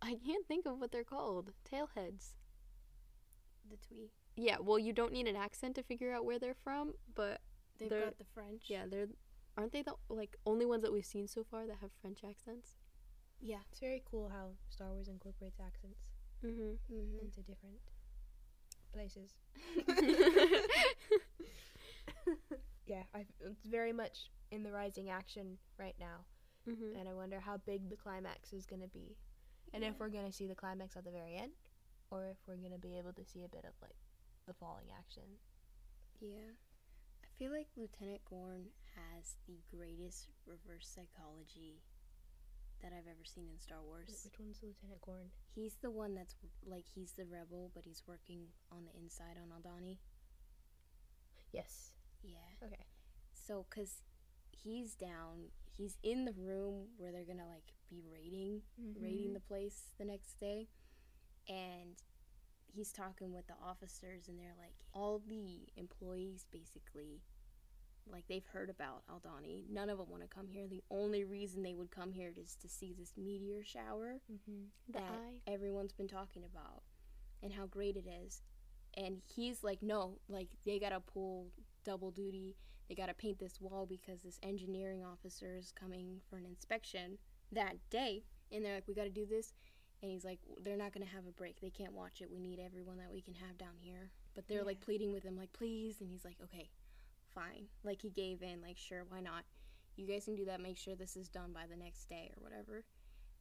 [0.01, 1.53] I can't think of what they're called.
[1.63, 2.33] Tailheads.
[3.69, 4.11] the twee.
[4.35, 7.41] Yeah, well, you don't need an accent to figure out where they're from, but
[7.79, 8.63] They've They're- got the French.
[8.69, 9.07] Yeah, they're
[9.57, 12.75] aren't they the like only ones that we've seen so far that have French accents?
[13.41, 13.59] Yeah.
[13.71, 16.11] It's very cool how Star Wars incorporates accents
[16.45, 16.93] Mm-hmm.
[16.93, 17.19] Mm-hmm.
[17.25, 17.79] into different
[18.93, 19.33] places.
[22.85, 26.25] Yeah, I, it's very much in the rising action right now,
[26.69, 26.99] mm-hmm.
[26.99, 29.15] and I wonder how big the climax is going to be,
[29.73, 31.53] and if we're going to see the climax at the very end,
[32.11, 33.95] or if we're going to be able to see a bit of like
[34.45, 35.39] the falling action.
[36.19, 36.55] Yeah.
[37.23, 38.65] I feel like Lieutenant Gorn
[38.95, 41.81] has the greatest reverse psychology
[42.81, 44.21] that I've ever seen in Star Wh- Wars.
[44.23, 45.31] Which one's Lieutenant Gorn?
[45.55, 46.35] He's the one that's
[46.65, 49.97] like he's the rebel, but he's working on the inside on Aldhani.
[51.51, 51.91] Yes.
[52.23, 52.65] Yeah.
[52.65, 52.85] Okay.
[53.33, 54.01] So, cause
[54.51, 59.03] he's down, he's in the room where they're gonna like be raiding, mm-hmm.
[59.03, 60.67] raiding the place the next day,
[61.47, 62.01] and
[62.73, 67.21] he's talking with the officers, and they're like, all the employees basically,
[68.11, 69.63] like they've heard about Aldhani.
[69.69, 70.67] None of them want to come here.
[70.67, 74.63] The only reason they would come here is to see this meteor shower Mm-hmm.
[74.93, 75.51] That eye.
[75.51, 76.83] everyone's been talking about
[77.41, 78.41] and how great it is.
[78.95, 81.47] And he's like, no, like they gotta pull
[81.85, 82.55] double duty.
[82.89, 87.17] They gotta paint this wall because this engineering officer is coming for an inspection
[87.51, 88.23] that day.
[88.51, 89.53] And they're like, we gotta do this.
[90.03, 91.61] And he's like, they're not gonna have a break.
[91.61, 92.29] They can't watch it.
[92.29, 94.11] We need everyone that we can have down here.
[94.35, 96.01] But they're like pleading with him, like, please.
[96.01, 96.69] And he's like, okay,
[97.33, 97.67] fine.
[97.85, 99.45] Like he gave in, like, sure, why not?
[99.95, 100.59] You guys can do that.
[100.59, 102.83] Make sure this is done by the next day or whatever.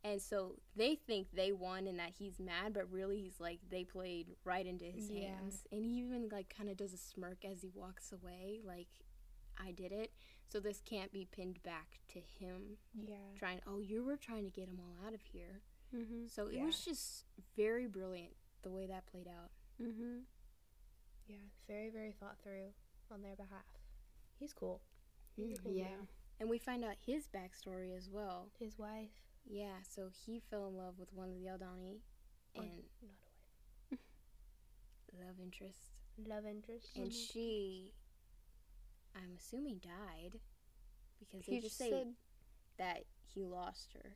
[0.05, 3.83] And so they think they won and that he's mad, but really he's like they
[3.85, 5.31] played right into his Yeah.
[5.31, 5.65] hands.
[5.73, 8.89] And he even like kind of does a smirk as he walks away, like
[9.59, 10.13] I did it.
[10.49, 13.17] So this can't be pinned back to him Yeah.
[13.37, 13.61] trying.
[13.67, 15.61] Oh, you were trying to get them all out of here.
[15.95, 16.27] Mm-hmm.
[16.29, 16.65] So it Yeah.
[16.65, 17.25] was just
[17.57, 19.51] very brilliant the way that played out.
[19.81, 20.21] Mm-hmm.
[21.29, 21.37] Yeah.
[21.69, 22.73] Very, very thought through
[23.11, 23.67] on their behalf.
[24.39, 24.81] He's cool.
[25.37, 25.89] He's cool Yeah.
[25.89, 26.09] dude.
[26.41, 28.49] And we find out his backstory as well.
[28.59, 29.11] His wife.
[29.45, 32.01] Yeah, so he fell in love with one of the Aldhani
[32.55, 33.99] Or and not a wife.
[35.21, 35.79] love interest.
[36.27, 36.89] Love interest.
[36.97, 37.93] and she
[39.17, 40.39] i'm assuming died
[41.19, 42.15] because they He just just say said
[42.79, 44.15] that he lost her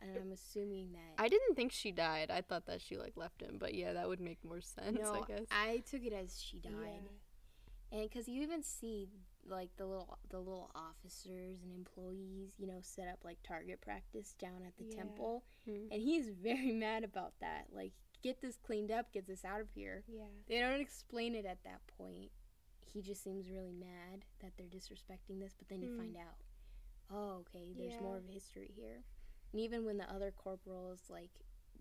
[0.00, 2.30] and i'm assuming that I didn't think she died.
[2.30, 4.96] I thought that she like left him, but yeah, that would make more sense.
[5.00, 5.46] no I guess.
[5.50, 6.72] I took it as she died
[7.92, 7.98] Yeah.
[7.98, 9.08] and because you even see
[9.48, 14.34] like the little the little officers and employees you know set up like target practice
[14.38, 14.96] down at the Yeah.
[15.02, 15.88] temple Mhm.
[15.90, 17.92] and he's very mad about that like
[18.22, 20.24] get this cleaned up get this out of here Yeah.
[20.46, 22.30] They don't explain it at that point.
[22.92, 25.98] He just seems really mad that they're disrespecting this, but then you Hmm.
[25.98, 26.36] find out,
[27.10, 29.02] oh, okay, there's more of a history here.
[29.52, 31.30] And even when the other corporal is like,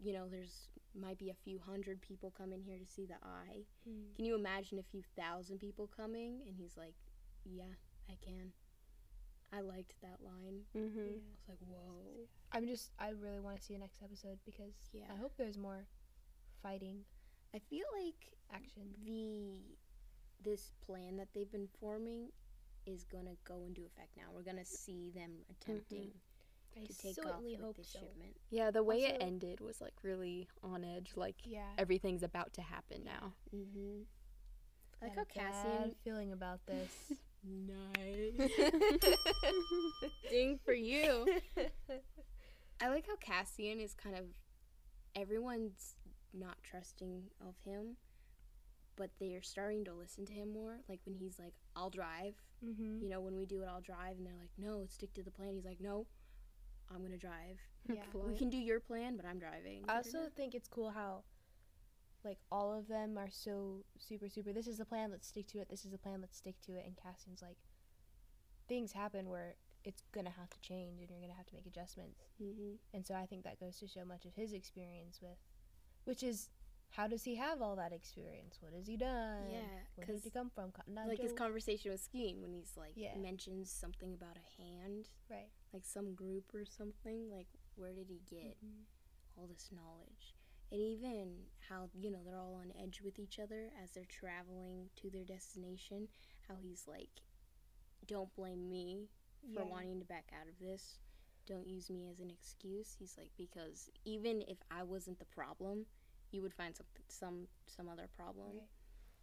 [0.01, 3.65] you know, there's might be a few hundred people coming here to see the eye.
[3.87, 4.15] Mm.
[4.15, 6.41] Can you imagine a few thousand people coming?
[6.47, 6.95] And he's like,
[7.45, 7.73] yeah,
[8.09, 8.51] I can.
[9.53, 10.61] I liked that line.
[10.75, 10.97] Mm-hmm.
[10.99, 11.21] Yeah.
[11.29, 12.27] I was like, whoa.
[12.51, 12.91] I'm just.
[12.99, 15.03] I really want to see the next episode because Yeah.
[15.13, 15.85] I hope there's more
[16.63, 17.01] fighting
[17.53, 18.83] I feel like action.
[19.05, 19.61] the
[20.43, 22.29] this plan that they've been forming
[22.85, 24.23] is gonna go into effect now.
[24.33, 26.11] We're gonna see them attempting
[26.83, 27.99] I to take off certainly with hope so.
[27.99, 28.35] shipment.
[28.49, 31.11] Yeah, the way it ended was like really on edge.
[31.15, 31.67] Like Yeah.
[31.77, 33.33] everything's about to happen now.
[33.55, 34.01] Mm-hmm.
[35.01, 35.81] I like Got how a Cassian.
[35.89, 36.91] bad feeling about this.
[37.49, 38.51] Nice.
[40.29, 41.27] Ding for you.
[42.81, 44.25] I like how Cassian is kind of
[45.15, 45.95] everyone's
[46.33, 47.95] not trusting of him,
[48.95, 50.79] but they are starting to listen to him more.
[50.89, 53.01] Like when he's like, "I'll drive," mm-hmm.
[53.01, 55.31] you know, when we do it, I'll drive, and they're like, "No, stick to the
[55.31, 56.05] plan." He's like, "No,
[56.93, 57.59] I'm gonna drive.
[57.87, 58.03] Yeah.
[58.13, 61.23] We can do your plan, but I'm driving." I also think it's cool how,
[62.23, 64.53] like, all of them are so super, super.
[64.53, 65.11] This is the plan.
[65.11, 65.69] Let's stick to it.
[65.69, 66.21] This is the plan.
[66.21, 66.85] Let's stick to it.
[66.85, 67.57] And Cassian's like,
[68.67, 72.19] things happen where it's gonna have to change, and you're gonna have to make adjustments.
[72.37, 75.37] hmm And so I think that goes to show much of his experience with,
[76.03, 76.49] which is,
[76.91, 78.57] how does he have all that experience?
[78.61, 79.49] What has he done?
[79.51, 79.59] Yeah,
[79.95, 80.71] Where did he come from?
[80.97, 83.15] Eye like his conversation with Skeen when he's like Yeah.
[83.17, 85.49] mentions something about a hand, right.
[85.73, 87.29] like some group or something.
[87.29, 88.85] Like where did he get Mhm.
[89.37, 90.35] all this knowledge?
[90.71, 94.89] And even how you know they're all on edge with each other as they're traveling
[94.95, 96.09] to their destination.
[96.47, 97.21] How he's like,
[98.05, 99.09] "Don't blame me
[99.53, 99.69] for Yeah.
[99.69, 100.99] wanting to back out of this.
[101.45, 105.85] Don't use me as an excuse." He's like, "Because even if I wasn't the problem,
[106.31, 108.67] you would find some some some other problem." Right.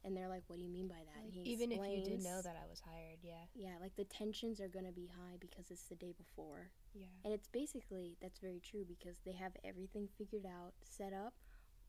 [0.07, 2.23] And they're like, "What do you mean by that?" And he Even if you did
[2.23, 5.37] know that I was hired, yeah, yeah, like the tensions are going to be high
[5.41, 6.69] because it's the day before.
[6.93, 11.33] yeah, And it's basically, that's very true because they have everything figured out, set up.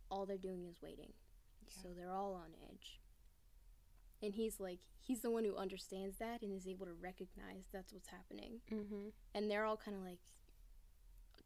[0.09, 1.11] All they're doing is waiting.
[1.68, 1.74] Yeah.
[1.84, 3.01] So they're all on edge.
[4.24, 7.91] and he's like he's the one who understands that and is able to recognize that's
[7.91, 8.61] what's happening.
[8.72, 9.09] Mm-hmm.
[9.34, 10.20] And they're all kind of like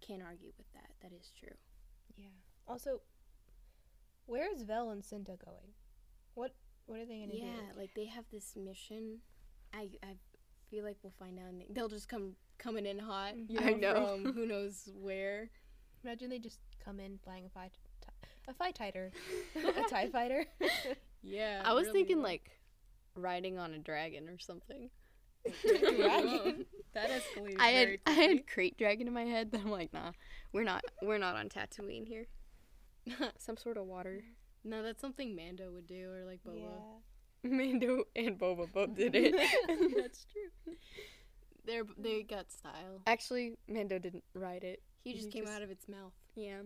[0.01, 0.91] can't argue with that.
[1.01, 1.55] That is true.
[2.15, 2.25] Yeah.
[2.67, 3.01] Also,
[4.29, 5.73] where is Vel and Cinta going?
[6.35, 6.53] What
[6.85, 7.45] What are they gonna Yeah, do?
[7.45, 9.19] Yeah, like they have this mission.
[9.73, 10.15] I I
[10.69, 11.53] feel like we'll find out.
[11.71, 13.33] They'll just come coming in hot.
[13.35, 13.51] Mm-hmm.
[13.51, 14.19] You know, I know.
[14.23, 15.49] from who knows where.
[16.03, 17.71] Imagine they just come in flying a fight,
[18.47, 19.11] a fight fighter,
[19.55, 20.45] a Tie fighter.
[21.21, 22.23] Yeah, I was really thinking will.
[22.23, 22.51] like
[23.15, 24.89] riding on a dragon or something.
[25.63, 26.65] Dragon.
[26.93, 27.55] that escalated.
[27.59, 30.11] I had very I had Krayt dragon in my head, but I'm like, nah,
[30.53, 32.27] we're not we're not on Tatooine here.
[33.37, 34.21] Some sort of water.
[34.63, 36.61] no, that's something Mando would do, or like Boba.
[37.43, 37.49] Yeah.
[37.49, 39.33] Mando and Boba both did it.
[39.97, 40.73] that's true.
[41.65, 43.01] They're they got style.
[43.07, 44.81] Actually, Mando didn't ride it.
[45.03, 46.13] He just He came just- out of its mouth.
[46.35, 46.61] Yeah.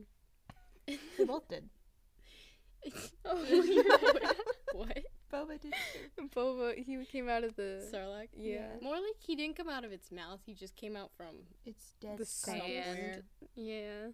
[0.88, 1.70] They both did.
[3.26, 4.98] oh, what?
[5.32, 5.74] Boba did.
[6.36, 8.28] Boba, he came out of the Sarlacc.
[8.38, 8.68] yeah.
[8.82, 10.40] More like he didn't come out of its mouth.
[10.46, 11.36] He just came out from.
[11.66, 12.18] It's dead.
[12.18, 12.62] The sand.
[12.62, 13.24] sand.
[13.56, 14.08] Yeah.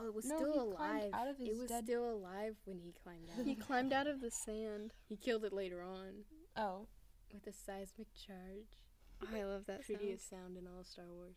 [0.00, 1.10] Oh, it was No, still he alive.
[1.12, 3.44] out of it was dead- still alive when he climbed out.
[3.44, 4.92] He climbed out of the sand.
[5.08, 6.24] He killed it later on
[6.56, 6.86] Oh.
[7.32, 8.84] with a seismic charge.
[9.32, 9.98] I love that sound.
[9.98, 11.36] prettiest sound in all Star Wars.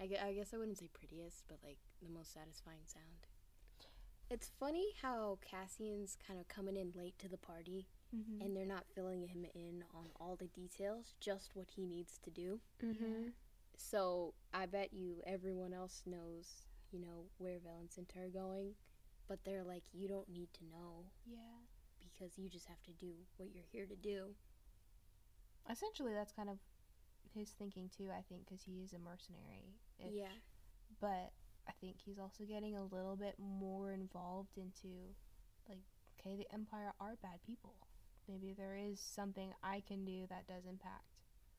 [0.00, 3.26] I, gue- I guess I wouldn't say prettiest, but like the most satisfying sound.
[4.28, 8.40] It's funny how Cassian's kind of coming in late to the party Mm-hmm.
[8.40, 12.30] and they're not filling him in on all the details, just what he needs to
[12.30, 12.60] do.
[12.82, 13.30] Mm-hmm.
[13.76, 17.58] So I bet you everyone else knows, you know, where
[17.88, 18.74] Cinta are going,
[19.28, 21.64] but they're like, you don't need to know yeah.
[21.98, 24.34] because you just have to do what you're here to do.
[25.70, 26.58] Essentially, that's kind of
[27.34, 28.08] his thinking too.
[28.10, 29.74] I think because he is a mercenary.
[29.98, 30.34] Yeah.
[31.00, 31.32] But
[31.68, 35.14] I think he's also getting a little bit more involved into,
[35.68, 35.82] like,
[36.20, 37.74] okay, the Empire are bad people.
[38.28, 41.04] Maybe there is something I can do that does impact.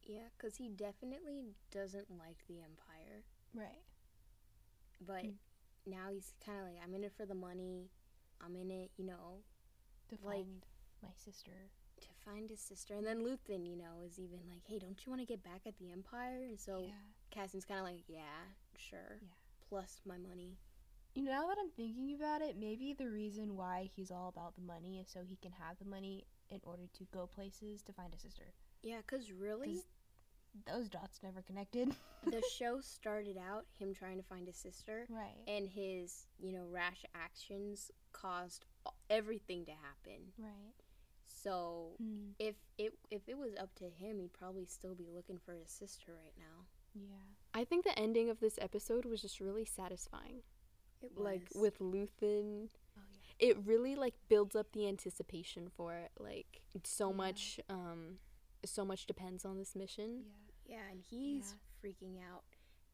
[0.03, 3.23] Yeah, because he definitely doesn't like the Empire.
[3.53, 3.84] Right.
[5.02, 5.32] But Hmm.
[5.86, 7.89] now he's kind of like, I'm in it for the money.
[8.41, 9.43] I'm in it, you know,
[10.10, 10.66] To Like- find
[11.02, 11.70] my sister.
[12.00, 12.93] to find his sister.
[12.93, 15.66] And then Luthen, you know, is even like, hey, don't you want to get back
[15.68, 16.43] at the Empire?
[16.43, 17.02] And so yeah.
[17.32, 19.20] Cassian's kind of like, yeah, sure.
[19.22, 19.28] Yeah.
[19.68, 20.58] Plus my money.
[21.16, 24.56] You know, now that I'm thinking about it, maybe the reason why he's all about
[24.56, 27.91] the money is so he can have the money in order to go places to
[27.93, 28.54] find a sister.
[28.84, 29.88] Yeah, because really, 'Cause
[30.66, 31.93] Those dots never connected.
[32.26, 35.05] the show started out him trying to find his sister.
[35.10, 35.38] right.
[35.47, 38.66] And his, you know, rash actions caused
[39.10, 40.32] everything to happen.
[40.38, 40.74] Right.
[41.26, 42.32] So Mm.
[42.39, 45.70] if it if it was up to him, he'd probably still be looking for his
[45.70, 46.66] sister right now.
[46.95, 47.16] Yeah.
[47.53, 50.41] I think the ending of this episode was just really satisfying.
[51.01, 51.24] It was.
[51.24, 53.01] Like with Luthen, Oh
[53.39, 53.49] yeah.
[53.49, 56.12] it really like builds up the anticipation for it.
[56.20, 57.16] Like so Yeah.
[57.16, 58.18] much, um,
[58.66, 60.24] so much depends on this mission.
[60.26, 60.47] Yeah.
[60.68, 62.43] Yeah, and he's freaking out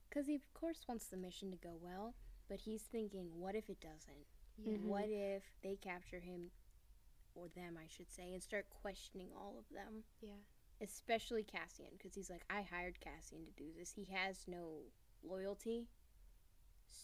[0.09, 2.13] because he, of course, wants the mission to go well,
[2.47, 4.27] but he's thinking, what if it doesn't?
[4.57, 4.77] Yeah.
[4.77, 4.83] Mhm.
[4.83, 6.51] What if they capture him,
[7.35, 10.03] or them, I should say, and start questioning all of them?
[10.21, 10.37] Yeah.
[10.81, 13.91] Especially Cassian, because he's like, I hired Cassian to do this.
[13.91, 14.81] He has no
[15.23, 15.87] loyalty.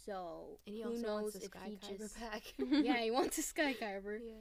[0.06, 2.44] So And he who also knows wants the if Sky he Kyber just back.
[2.60, 4.20] yeah he wants a Sky Kyber.
[4.24, 4.34] yeah.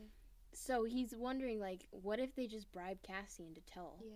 [0.53, 3.99] So he's wondering like, what if they just bribe Cassian to tell?
[4.03, 4.15] Yeah.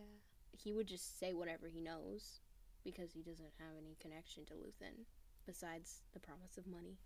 [0.62, 2.40] He would just say whatever he knows
[2.84, 5.04] because he doesn't have any connection to Luthen
[5.46, 6.98] besides the promise of money.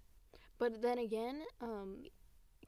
[0.58, 2.04] But then again, um,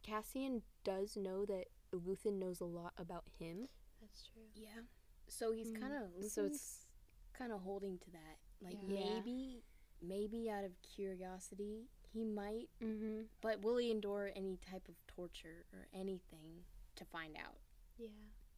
[0.03, 3.69] Cassian does know that Luthen knows a lot about him.
[4.01, 4.43] That's true.
[4.55, 4.83] Yeah.
[5.29, 6.87] So he's Mm, kind of so it's-
[7.33, 8.39] kind of holding to that.
[8.61, 8.99] Like Yeah.
[8.99, 9.15] Yeah.
[9.15, 9.63] maybe
[10.01, 13.23] maybe out of curiosity he might, Mm-hmm.
[13.41, 16.65] but will he endure any type of torture or anything
[16.97, 17.59] to find out
[17.97, 18.09] Yeah.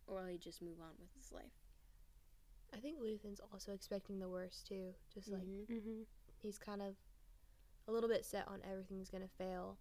[0.06, 1.59] or will he just move on with his life?
[2.72, 4.94] I think Luthen's also expecting the worst too.
[5.12, 5.66] Just like Mhm.
[5.68, 6.02] Mm-hmm.
[6.42, 6.96] he's kind of
[7.88, 9.78] a little bit set on everything's gonna fail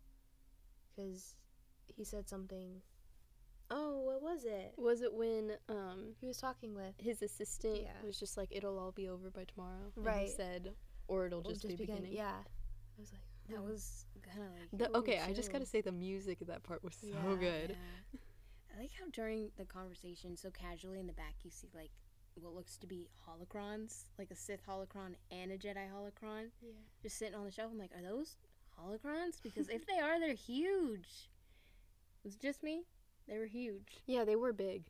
[0.95, 1.35] because
[1.87, 2.81] he said something.
[3.71, 4.73] Oh, what was it?
[4.77, 6.95] Was it when um He was talking with.
[6.97, 8.01] his assistant Yeah.
[8.03, 10.27] was just like, "It'll all be over by tomorrow," and Right.
[10.27, 10.75] he said,
[11.07, 12.43] "Or it'll Well, just, be begin- beginning." Yeah.
[12.97, 15.81] I was like, That was kind of like The, ooh, okay, I just gotta say
[15.81, 17.35] the music of that part was so Yeah.
[17.39, 17.69] good.
[17.71, 18.19] Yeah.
[18.75, 21.91] I like how during the conversation, so casually in the back, you see like
[22.43, 26.71] what looks to be holocrons, like a Sith holocron and a Jedi holocron, Yeah.
[27.01, 27.71] just sitting on the shelf.
[27.71, 28.37] I'm like, are those
[28.79, 29.41] holocrons?
[29.41, 31.29] Because if they are, they're huge.
[32.23, 32.83] Was it just me?
[33.27, 33.97] They were huge.
[34.07, 34.83] Yeah, they were big.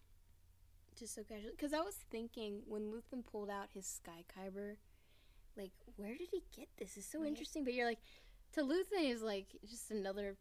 [0.97, 1.52] Just so casual.
[1.52, 4.76] Because I was thinking when Luthen pulled out his Sky Kyber,
[5.56, 6.97] like, where did he get this?
[6.97, 7.28] It's so Right.
[7.28, 7.64] interesting.
[7.64, 8.00] But you're like,
[8.54, 10.38] to Luthen is like just another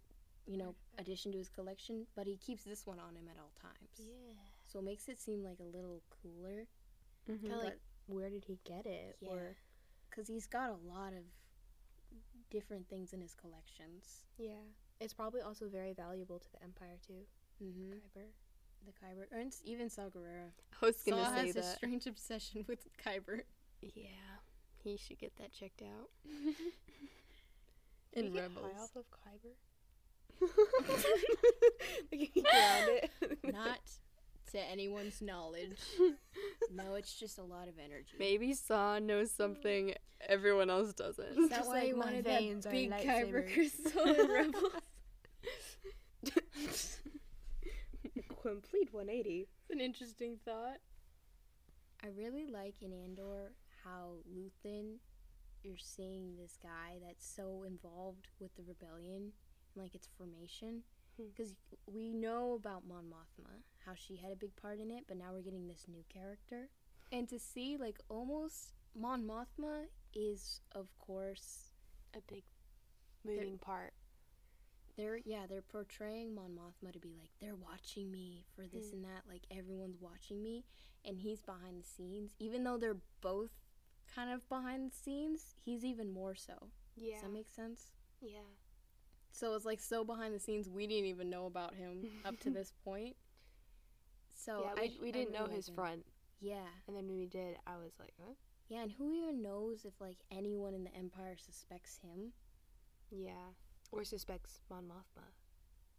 [0.47, 3.53] you know, addition to his collection, but he keeps this one on him at all
[3.61, 3.91] times.
[3.99, 4.33] Yeah.
[4.65, 6.65] So it makes it seem like a little cooler.
[7.29, 7.41] Mhm.
[7.41, 9.17] Kinda like, where did he get it?
[9.21, 9.29] Yeah.
[9.31, 9.57] Or
[10.11, 11.25] Because he's got a lot of
[12.51, 14.23] different things in his collections.
[14.39, 14.55] yeah,
[15.01, 17.27] it's probably also very valuable to the Empire too.
[17.63, 17.93] Mm-hmm.
[17.93, 18.27] Kyber.
[18.87, 19.27] The Kyber.
[19.37, 20.53] Or it's even Saw Gerrera.
[20.81, 23.43] I was gonna Saw say has a strange obsession with Kyber.
[23.83, 24.39] Yeah,
[24.83, 26.09] he should get that checked out.
[26.25, 26.55] Did
[28.13, 28.73] In he get Rebels.
[28.75, 29.55] high off of Kyber?
[32.11, 33.11] like he it.
[33.53, 33.81] Not
[34.53, 35.79] to anyone's knowledge.
[36.71, 38.15] No, it's just a lot of energy.
[38.19, 39.95] Maybe Saw knows something
[40.29, 41.25] everyone else doesn't.
[41.39, 43.53] Is that Just why like he my wanted veins that big Kyber lightsabers.
[43.55, 44.73] crystal in Rebels?
[48.43, 49.49] Complete 180.
[49.63, 50.79] It's an interesting thought.
[52.05, 53.53] I really like in Andor
[53.85, 54.97] how Luthen,
[55.63, 59.33] you're seeing this guy that's so involved with the rebellion
[59.75, 60.83] and like its formation.
[61.19, 61.25] Hmm.
[61.37, 61.55] Because
[61.87, 63.51] we know about Mon Mothma,
[63.85, 66.69] how she had a big part in it, but now we're getting this new character.
[67.13, 71.73] And to see, like, almost Mon Mothma is, of course,
[72.15, 72.45] A big
[73.25, 73.93] moving part.
[74.97, 78.93] they're yeah they're portraying Mon Mothma to be like they're watching me for this Mm.
[78.95, 80.65] and that like everyone's watching me
[81.05, 83.51] and he's behind the scenes even though they're both
[84.15, 87.15] kind of behind the scenes he's even more so Yeah.
[87.15, 87.91] does that make sense
[88.21, 88.41] yeah.
[89.33, 92.51] So it's like so behind the scenes we didn't even know about him up to
[92.59, 93.17] this point
[94.35, 96.05] so yeah, I, we, we didn't know his front,
[96.41, 98.35] yeah and then when we did, I was like, huh?
[98.69, 102.33] yeah and who even knows if like anyone in the empire suspects him
[103.11, 103.53] Yeah.
[103.91, 105.25] Or suspects Mon Mothma.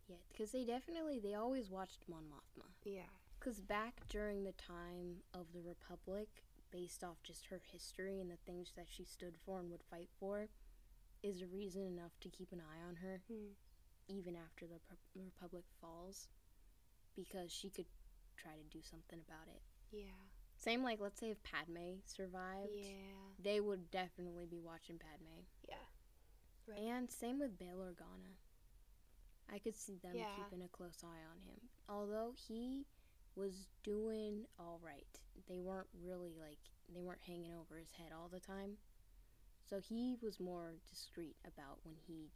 [0.07, 3.09] yeah because they definitely they always watched Mon Mothma Yeah.
[3.39, 6.27] Because back during the time of the Republic,
[6.71, 10.09] based off just her history and the things that she stood for and would fight
[10.19, 10.49] for,
[11.23, 13.53] is a reason enough to keep an eye on her Hmm.
[14.07, 14.79] even after the
[15.15, 16.27] Republic falls,
[17.15, 17.85] because she could
[18.37, 19.61] try to do something about it.
[19.91, 20.27] Yeah.
[20.57, 23.33] Same like, let's say if Padme survived, Yeah.
[23.37, 25.45] they would definitely be watching Padme.
[25.67, 25.85] Yeah.
[26.65, 26.79] Right.
[26.79, 28.35] And same with Bail Organa.
[29.47, 30.35] I could see them Yeah.
[30.35, 31.69] keeping a close eye on him.
[31.87, 32.85] Although he
[33.35, 35.21] was doing all right.
[35.47, 36.59] They weren't really like
[36.89, 38.79] they weren't hanging over his head all the time.
[39.69, 42.31] So he was more discreet about when he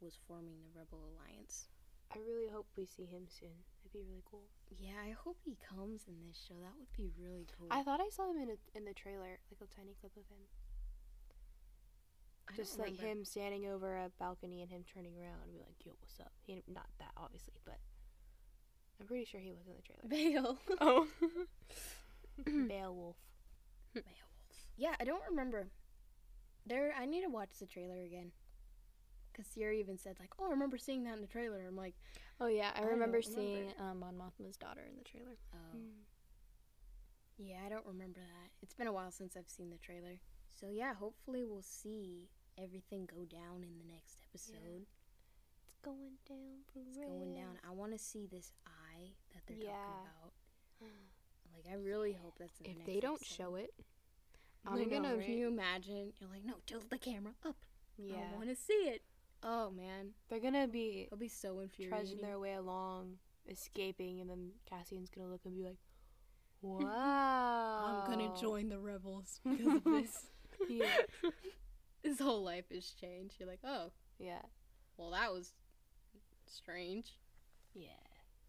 [0.00, 1.66] was forming the Rebel Alliance.
[2.14, 3.66] I really hope we see him soon.
[3.82, 4.46] It'd be really cool.
[4.70, 6.54] Yeah, I hope he comes in this show.
[6.62, 7.66] That would be really cool.
[7.70, 10.22] I thought I saw him in a, in the trailer, like a tiny clip of
[10.30, 10.44] him.
[12.48, 13.06] I Just like remember.
[13.06, 16.32] him standing over a balcony and him turning around and be like, "Yo, what's up?"
[16.42, 17.78] He not that obviously, but
[19.00, 20.06] I'm pretty sure he was in the trailer.
[20.08, 20.58] Bail.
[20.80, 21.06] Oh.
[22.44, 23.16] Beowulf.
[23.94, 24.66] Beowulf.
[24.76, 25.68] Yeah, I don't remember.
[26.66, 28.32] There, I need to watch the trailer again.
[29.34, 31.94] Cause Ceaira even said like, "Oh, I remember seeing that in the trailer." I'm like,
[32.40, 33.22] oh yeah, I I don't remember remember.
[33.22, 35.36] seeing um, Mon Mothma's daughter in the trailer.
[35.54, 36.04] "Oh, Hmm.
[37.38, 38.50] yeah, I don't remember that.
[38.60, 40.20] It's been a while since I've seen the trailer.
[40.60, 44.84] So yeah, hopefully we'll see everything go down in the next episode.
[45.64, 47.56] It's going down for It's going down.
[47.66, 49.72] I want to see this eye that they're Yeah.
[49.72, 50.32] talking about.
[51.56, 53.34] Like, I really hope that's in the If next they don't episode.
[53.36, 53.72] show it,
[54.66, 55.16] I'm I know, uh, gonna.
[55.16, 55.24] right?
[55.26, 56.12] Can you imagine?
[56.20, 57.56] You're like, no, tilt the camera up.
[57.98, 59.02] Yeah, I want to see it.
[59.42, 62.20] Oh man, they're gonna be it'll be so trudging infuriating.
[62.20, 63.14] their way along,
[63.48, 65.78] escaping, and then Cassian's gonna look and be like,
[66.62, 70.26] "Wow, I'm gonna join the rebels because of this.
[70.68, 70.86] Yeah,
[72.02, 73.34] His whole life has changed.
[73.40, 74.42] You're like, oh, yeah,
[74.96, 75.52] well, that was
[76.46, 77.16] strange.
[77.74, 77.88] yeah,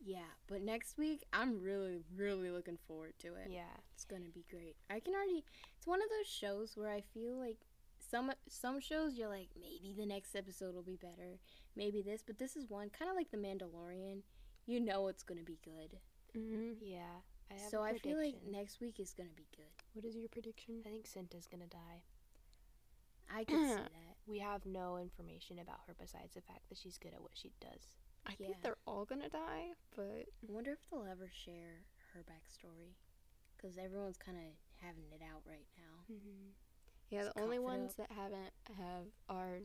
[0.05, 3.47] Yeah, but next week, I'm really, really looking forward to it.
[3.49, 3.63] yeah."
[3.95, 4.75] It's gonna be great.
[4.89, 5.43] I can already.
[5.83, 7.57] It's one of those shows where I feel like
[7.99, 11.39] some some shows you're like maybe the next episode will be better,
[11.75, 14.21] maybe this, but this is one kind of like The Mandalorian.
[14.65, 15.99] You know it's gonna be good.
[16.37, 16.79] mm-hmm.
[16.79, 17.19] Yeah,
[17.51, 19.67] I have so a I feel like next week is gonna be good.
[19.91, 20.75] what is your prediction?
[20.85, 22.03] I think Cinta's gonna die.
[23.29, 24.15] I can see that.
[24.25, 27.51] We have no information about her besides the fact that she's good at what she
[27.59, 27.97] does.
[28.25, 28.47] I Yeah.
[28.47, 32.95] think they're all gonna die, but I wonder if they'll ever share her backstory,
[33.57, 34.53] because everyone's kind of
[34.85, 36.13] having it out right now.
[36.13, 36.49] Mm-hmm.
[37.09, 37.97] yeah, Just the only ones up.
[38.07, 39.59] that haven't have are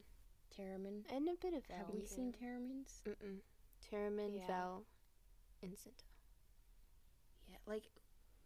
[0.56, 1.02] Taramyn.
[1.14, 2.06] And a bit of Have Vel, we too.
[2.06, 3.02] seen Taramyns?
[3.06, 3.38] mm-mm,
[3.90, 4.46] Taramyn, Yeah.
[4.46, 4.84] Vel,
[5.62, 6.04] and Cinta.
[7.48, 7.84] Yeah, like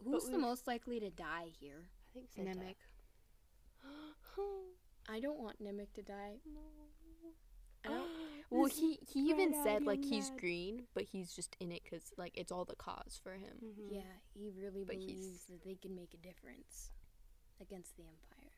[0.05, 1.89] who's the most likely to die here?
[2.11, 2.57] I think Cinta.
[2.59, 2.75] Nemec.
[5.09, 6.39] I don't want Nemec to die.
[6.45, 6.92] Don't.
[8.53, 10.41] Well, he he even said like he's mad.
[10.41, 13.57] green, but he's just in it because like it's all the cause for him.
[13.63, 13.91] Mhm.
[13.91, 16.91] Yeah, he really But he's- believes that they can make a difference
[17.61, 18.53] against the Empire.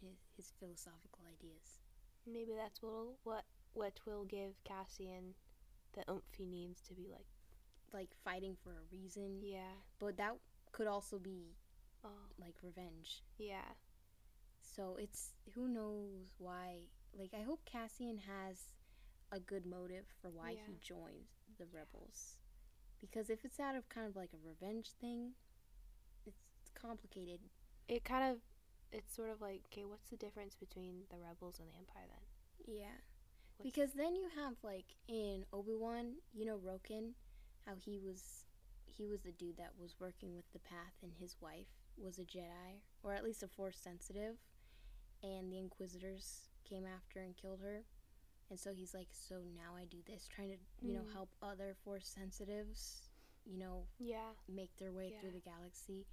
[0.00, 1.80] His his philosophical ideas.
[2.26, 5.34] Maybe that's what what what will give Cassian
[5.92, 7.26] the oomph he needs to be like,
[7.92, 9.40] like fighting for a reason.
[9.42, 10.36] yeah, But that
[10.72, 11.56] could also be
[12.04, 13.22] oh, like revenge.
[13.38, 13.72] yeah,
[14.60, 16.80] So it's who knows why.
[17.18, 18.74] Like I hope Cassian has
[19.32, 21.26] a good motive for why he joined
[21.58, 22.36] the rebels.
[23.00, 25.32] Because if it's out of kind of like a revenge thing,
[26.26, 27.40] it's complicated.
[27.88, 28.38] it kind of,
[28.92, 32.74] it's sort of like, okay, what's the difference between the rebels and the Empire then?
[32.76, 32.96] Yeah.
[33.56, 37.12] What's- Because then you have like in Obi-Wan, you know Roken,
[37.66, 38.44] how he was
[38.86, 41.66] he was the dude that was working with the path and his wife
[41.98, 44.36] was a Jedi or at least a force sensitive
[45.22, 47.82] and the inquisitors came after and killed her.
[48.50, 51.12] And so he's like, so now I do this, trying to, you know, Mm.
[51.12, 53.10] help other force sensitives,
[53.44, 56.06] you know, yeah, make their way through the galaxy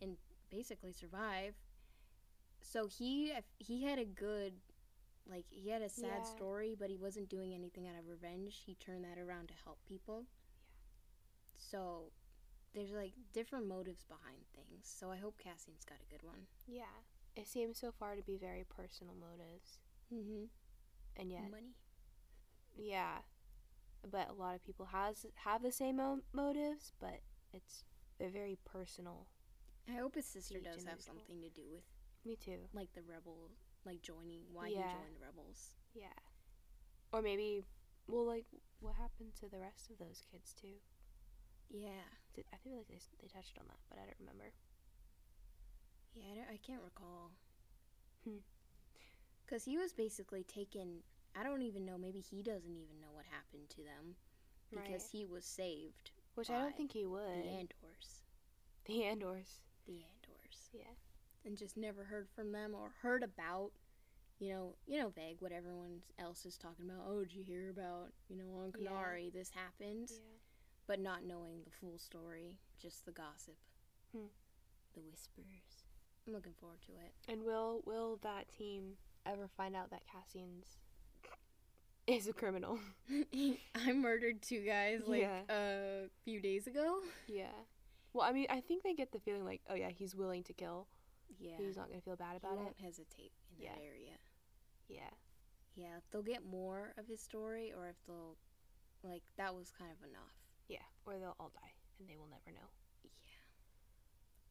[0.00, 0.16] and
[0.50, 1.54] basically survive.
[2.62, 4.54] So he he had a good
[5.28, 6.22] like he had a sad Yeah.
[6.24, 8.62] story, but he wasn't doing anything out of revenge.
[8.64, 10.26] He turned that around to help people.
[10.26, 11.60] Yeah.
[11.70, 12.12] So
[12.74, 14.86] there's like different motives behind things.
[14.86, 16.46] So I hope Cassian's got a good one.
[16.66, 17.02] yeah.
[17.36, 19.78] It seems so far to be very personal motives,
[20.12, 20.44] Mm-hmm.
[21.16, 21.74] And yet, Money.
[22.76, 23.18] yeah,
[24.10, 27.20] but a lot of people has have the same mo- motives, but
[27.52, 27.84] it's
[28.18, 29.26] they're very personal.
[29.88, 31.84] I hope his sister does have something to do with
[32.24, 32.68] Me too.
[32.74, 33.50] like the rebel,
[33.84, 34.76] like joining why Yeah.
[34.88, 35.70] he joined the rebels.
[35.94, 36.16] Yeah.
[37.12, 37.62] Or maybe,
[38.08, 38.46] well, like,
[38.80, 40.80] what happened to the rest of those kids too?
[41.70, 42.02] Yeah.
[42.34, 44.50] Did, I feel like they, they touched on that, but I don't remember.
[46.14, 47.30] Yeah, I, don't- I can't recall.
[48.24, 48.42] Hmm.
[49.46, 51.02] Because he was basically taken.
[51.38, 51.98] I don't even know.
[51.98, 54.16] Maybe he doesn't even know what happened to them
[54.70, 55.10] because Right.
[55.12, 56.10] he was saved.
[56.34, 57.44] Which I don't think he would.
[57.44, 57.48] The.
[57.48, 58.24] Andors.
[58.86, 59.60] The Andors.
[59.86, 60.70] The Andors.
[60.72, 60.94] Yeah.
[61.44, 63.72] And just never heard from them or heard about.
[64.38, 67.06] You know, you know, vague what everyone else is talking about.
[67.06, 68.12] Oh, did you hear about?
[68.28, 69.30] You know, on Yeah.
[69.32, 70.38] This happened, Yeah.
[70.86, 73.56] but not knowing the full story, just the gossip,
[74.12, 74.26] Hmm.
[74.92, 75.84] the whispers.
[76.26, 77.14] I'm looking forward to it.
[77.28, 78.98] And will will that team
[79.30, 80.76] ever find out that Cassian's
[82.06, 82.78] is a criminal?
[83.74, 85.40] I murdered two guys like Yeah.
[85.48, 86.98] a few days ago.
[87.26, 87.52] yeah.
[88.12, 90.52] Well, I mean, I think they get the feeling like, oh yeah, he's willing to
[90.54, 90.86] kill.
[91.38, 92.84] Yeah, He's not gonna feel bad he about won't it.
[92.84, 93.74] hesitate in Yeah.
[93.74, 94.12] that area.
[94.88, 95.10] Yeah.
[95.74, 98.36] Yeah, if they'll get more of his story, or if they'll
[99.02, 100.32] like that was kind of enough.
[100.68, 100.86] Yeah.
[101.04, 102.68] Or they'll all die, and they will never know.
[103.04, 103.10] Yeah,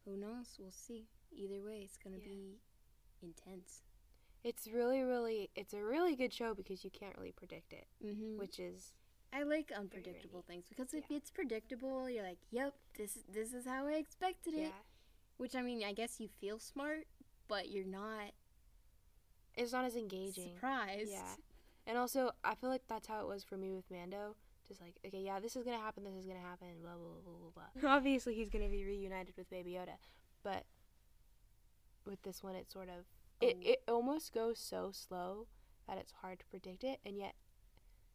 [0.04, 0.54] who knows?
[0.60, 1.08] We'll see.
[1.32, 2.24] Either way, it's gonna Yeah.
[2.28, 2.60] be
[3.22, 3.82] intense.
[4.44, 8.38] It's really, really, it's a really good show because you can't really predict it, Mm-hmm.
[8.38, 8.92] which is
[9.32, 11.16] I like unpredictable things because if Yeah.
[11.18, 14.82] it's predictable, you're like, "Yep, this this is how I expected it." yeah.
[15.36, 17.06] Which I mean, I guess you feel smart,
[17.48, 18.32] but you're not
[19.56, 20.54] It's not as engaging.
[20.54, 21.10] surprised.
[21.10, 21.34] Yeah.
[21.86, 24.36] And also, I feel like that's how it was for me with Mando.
[24.68, 26.04] Just like, okay, yeah, this is gonna happen.
[26.04, 26.68] This is gonna happen.
[26.82, 27.90] Blah blah blah blah blah.
[27.96, 29.96] Obviously, he's gonna be reunited with Baby Yoda,
[30.42, 30.64] but
[32.04, 33.04] with this one, it's sort of
[33.40, 33.56] it.
[33.58, 33.70] Oh.
[33.70, 35.46] It almost goes so slow
[35.88, 37.34] that it's hard to predict it, and yet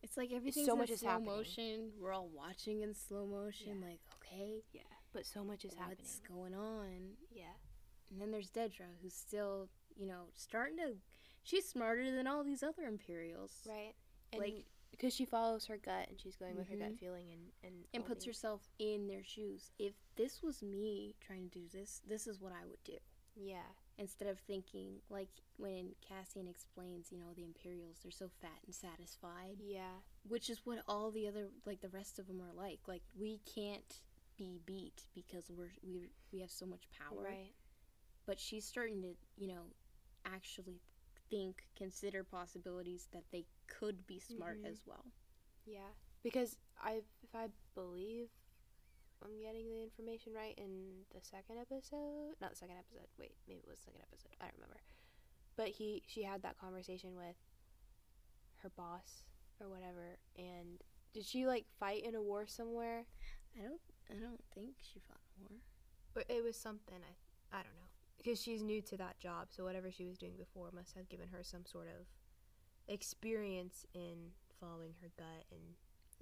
[0.04, 1.30] It's like everything's so in much is slow happening.
[1.36, 1.92] motion.
[2.00, 3.80] We're all watching in slow motion.
[3.82, 3.88] Yeah.
[3.88, 4.82] Like, okay, yeah,
[5.14, 5.98] but so much is happening.
[6.00, 7.18] what's going on?
[7.30, 7.54] Yeah,
[8.10, 10.96] And then there's Dedra, who's still, you know, starting to.
[11.44, 13.62] She's smarter than all these other Imperials.
[13.68, 13.94] right.
[14.34, 17.00] And Like- because she follows her gut and she's going with her gut Mhm.
[17.00, 19.72] feeling and and And puts herself in their shoes.
[19.80, 22.98] If this was me trying to do this, this is what I would do.
[23.36, 28.60] yeah Instead of thinking, like when Cassian explains, you know, the Imperials, they're so fat
[28.66, 29.58] and satisfied.
[29.64, 30.00] yeah.
[30.28, 32.80] Which is what all the other like the rest of them are like.
[32.88, 34.02] Like we can't
[34.38, 37.24] be beat because we're we, we have so much power.
[37.24, 37.54] Right.
[38.26, 39.64] But she's starting to you know
[40.26, 40.82] actually
[41.30, 44.70] think consider possibilities that they could be smart Mhm.
[44.72, 45.06] as well.
[45.66, 45.90] Yeah,
[46.24, 48.30] because I, if I believe
[49.24, 53.08] I'm getting the information right in the second episode, not the second episode.
[53.20, 54.34] Wait, maybe it was the second episode.
[54.42, 54.82] I don't remember.
[55.56, 57.36] But he, she had that conversation with
[58.64, 59.26] her boss
[59.60, 60.82] or whatever, and
[61.14, 63.06] did she like fight in a war somewhere?
[63.60, 65.60] i don't i don't think she fought more
[66.16, 67.90] Or it was something I, I don't know.
[68.18, 71.28] Because she's new to that job, so whatever she was doing before must have given
[71.30, 72.06] her some sort of
[72.88, 75.62] experience in following her gut and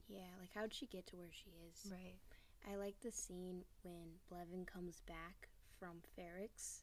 [0.07, 2.19] yeah like how'd she get to where she is right.
[2.71, 5.49] I like the scene when blevin comes back
[5.79, 6.81] from ferrix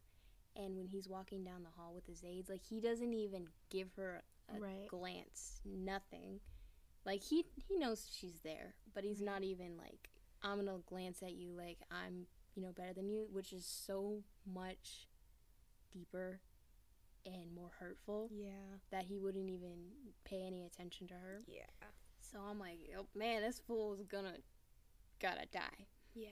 [0.55, 3.89] and when he's walking down the hall with his aides like he doesn't even give
[3.97, 4.23] her
[4.55, 4.87] a Right.
[4.89, 6.39] glance, nothing.
[7.05, 9.27] Like he he knows she's there, but he's Right.
[9.27, 10.09] not even like
[10.41, 14.23] I'm gonna glance at you like I'm you know better than you, which is so
[14.47, 15.09] much
[15.93, 16.41] deeper
[17.25, 18.79] and more hurtful Yeah.
[18.91, 19.91] that he wouldn't even
[20.25, 21.43] pay any attention to her.
[21.49, 21.67] Yeah.
[22.21, 24.37] So I'm like, oh man, this fool is gonna
[25.21, 25.87] gotta die.
[26.15, 26.29] Yeah.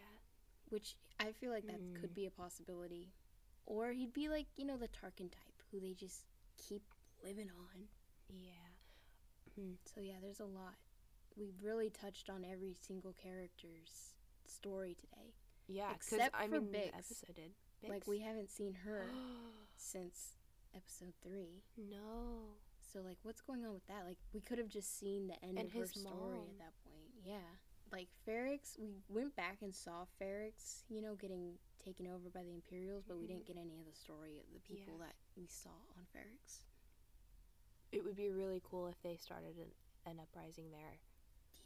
[0.71, 2.01] Which I feel like that Mm.
[2.01, 3.13] could be a possibility.
[3.67, 6.25] Or he'd be like, you know, the Tarkin type, who they just
[6.57, 6.83] keep
[7.23, 7.89] living on.
[8.29, 8.51] Yeah.
[9.95, 10.75] So yeah, there's a lot.
[11.37, 14.15] We've really touched on every single character's
[14.47, 15.35] story today.
[15.67, 16.89] Yeah, Except I for mean, Bix.
[16.89, 17.55] episode did.
[17.89, 19.07] Like we haven't seen her
[19.77, 20.37] since
[20.75, 21.63] episode three.
[21.77, 22.57] no.
[22.93, 24.05] So like, what's going on with that?
[24.07, 26.47] Like, we could have just seen the end And of her story mom.
[26.51, 27.11] at that point.
[27.25, 27.59] Yeah.
[27.95, 32.53] Like Ferrix, we went back and saw Ferrix, you know, getting taken over by the
[32.53, 33.29] Imperials, but we Mhm.
[33.29, 35.07] didn't get any of the story of the people Yeah.
[35.07, 36.65] that we saw on Ferrix.
[37.93, 39.73] It would be really cool if they started an,
[40.07, 40.99] an uprising there,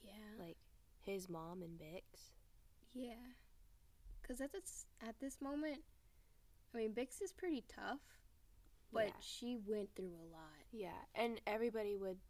[0.03, 0.35] Yeah.
[0.37, 0.59] like
[1.01, 2.35] his mom and Bix.
[2.93, 3.33] Yeah.
[4.21, 5.83] Because at this at this moment,
[6.75, 8.21] I mean, Bix is pretty tough,
[8.93, 9.21] but Yeah.
[9.21, 10.67] she went through a lot.
[10.73, 12.21] Yeah, and everybody would.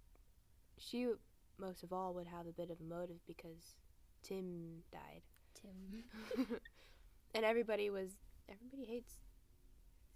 [0.76, 1.12] She
[1.56, 3.74] most of all would have a bit of a motive because
[4.28, 5.22] Timm died,
[5.54, 6.04] Timm,
[7.34, 8.10] and everybody was.
[8.48, 9.14] Everybody hates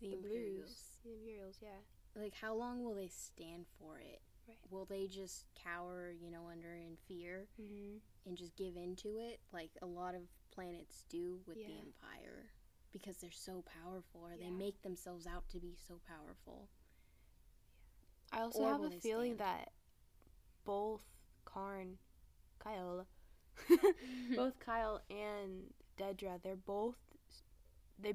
[0.00, 0.66] the, the Imperials.
[0.66, 0.98] Blues.
[1.04, 1.80] The Imperials, yeah.
[2.20, 4.20] Like, how long will they stand for it?
[4.48, 4.58] Right.
[4.70, 7.98] Will they just cower, you know, under in fear Mm-hmm.
[8.26, 10.22] and just give into it, like a lot of
[10.54, 12.50] planets do with the Empire,
[12.92, 16.68] because they're so powerful, or they make themselves out to be so powerful.
[18.32, 19.40] I also Or have a feeling stand?
[19.40, 19.72] that
[20.64, 21.02] both
[21.44, 21.98] Karn,
[22.58, 23.06] Kyle,
[24.36, 26.96] both Kyle and Dedra, they're both
[27.98, 28.14] they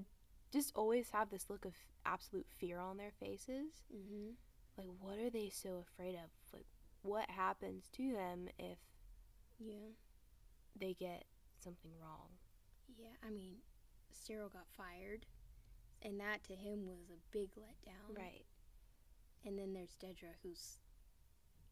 [0.52, 1.74] just always have this look of
[2.06, 3.84] absolute fear on their faces.
[3.96, 4.32] Mm-hmm.
[4.78, 6.30] Like what are they so afraid of?
[6.54, 6.66] Like
[7.04, 8.78] what happens to them if
[9.60, 9.92] Yeah.
[10.80, 11.26] they get
[11.60, 12.30] something wrong?
[12.98, 13.56] Yeah, I mean,
[14.14, 15.26] Syril got fired,
[16.02, 18.16] and that to him was a big letdown.
[18.18, 18.46] Right.
[19.46, 20.80] And then there's Dedra, who's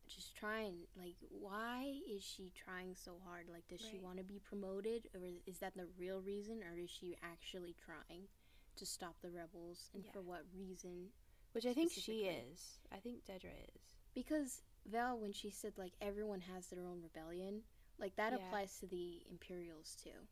[0.08, 0.88] just trying.
[0.98, 3.48] Like, why is she trying so hard?
[3.52, 6.90] Like, does she want to be promoted, or is that the real reason, or is
[6.90, 8.28] she actually trying
[8.76, 10.12] to stop the rebels, and Yeah.
[10.12, 11.12] for what reason?
[11.54, 12.80] Which I think she is.
[12.92, 13.96] I think Dedra is.
[14.14, 17.64] Because Val, when she said like everyone has their own rebellion,
[17.98, 18.46] like that Yeah.
[18.46, 20.28] applies to the Imperials too.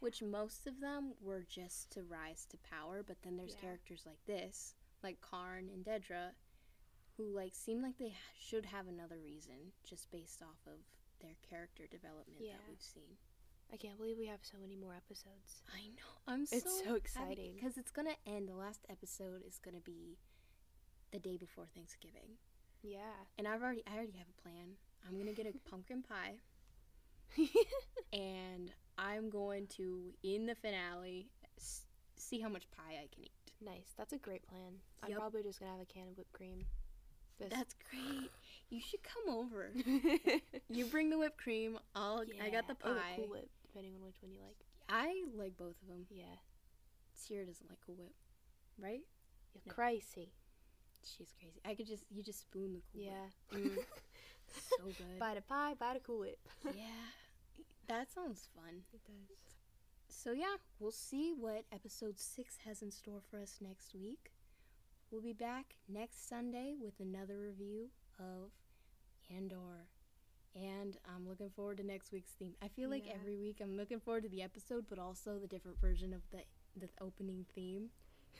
[0.00, 3.60] Which most of them were just to rise to power, but then there's Yeah.
[3.60, 6.34] characters like this, like Karn and Dedra,
[7.16, 10.80] who like seem like they should have another reason just based off of
[11.20, 12.52] their character development Yeah.
[12.54, 13.16] that we've seen.
[13.72, 15.62] I can't believe we have so many more episodes.
[15.74, 16.10] I know.
[16.28, 17.54] I'm so It's so exciting.
[17.54, 18.48] because it's gonna end.
[18.48, 20.18] The last episode is gonna be
[21.12, 22.36] the day before Thanksgiving.
[22.82, 23.24] Yeah.
[23.38, 24.76] And I've already I already have a plan.
[25.08, 26.36] I'm gonna get a pumpkin pie
[28.12, 31.86] and I'm going to in the finale s-
[32.16, 33.32] see how much pie I can eat.
[33.60, 33.94] nice.
[33.96, 34.74] That's a great plan.
[35.02, 36.64] I'm probably just gonna have a can of whipped cream.
[37.38, 38.30] This- That's great.
[38.70, 39.70] You should come over.
[40.70, 41.78] You bring the whipped cream.
[41.94, 43.12] I'll I got the Yeah, or pie.
[43.16, 44.56] Cool Whip, depending on which one you like.
[44.88, 46.06] I like both of them.
[46.10, 46.24] Yeah.
[47.16, 48.12] Ceaira doesn't like Cool Whip,
[48.78, 49.02] right?
[49.54, 49.72] You're No.
[49.72, 50.32] crazy.
[51.04, 51.60] She's crazy.
[51.64, 53.26] I could just you just spoon the Cool Yeah.
[53.52, 53.62] Whip.
[53.62, 53.76] Mm,
[54.78, 55.18] so good.
[55.20, 56.38] Buy the pie, buy the Cool Whip.
[56.64, 57.06] yeah,
[57.88, 58.82] that sounds fun.
[58.92, 59.36] It does.
[60.08, 64.32] So yeah, we'll see what episode six has in store for us next week.
[65.14, 67.86] We'll be back next Sunday with another review
[68.18, 68.50] of
[69.30, 69.86] Andor.
[70.56, 72.56] And I'm looking forward to next week's theme.
[72.60, 73.12] I feel like Yeah.
[73.14, 76.42] every week I'm looking forward to the episode, but also the different version of the
[76.74, 77.90] the opening theme.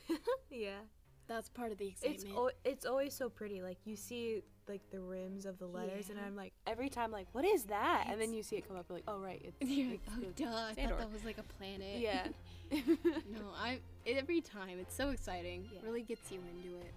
[0.49, 0.81] yeah.
[1.27, 2.37] That's part of the It's excitement.
[2.37, 3.61] o- it's always so pretty.
[3.61, 7.27] Like you see like the rims of the letters, and I'm like every time like,
[7.31, 8.07] what is that?
[8.09, 10.45] and then you see it come up, like, oh right, it's, it's like, oh, duh!
[10.45, 11.99] I it's thought Andor." that was like a planet.
[11.99, 12.27] yeah.
[12.71, 15.67] no, I every time it's so exciting.
[15.73, 15.79] Yeah.
[15.83, 16.93] Really gets you into it.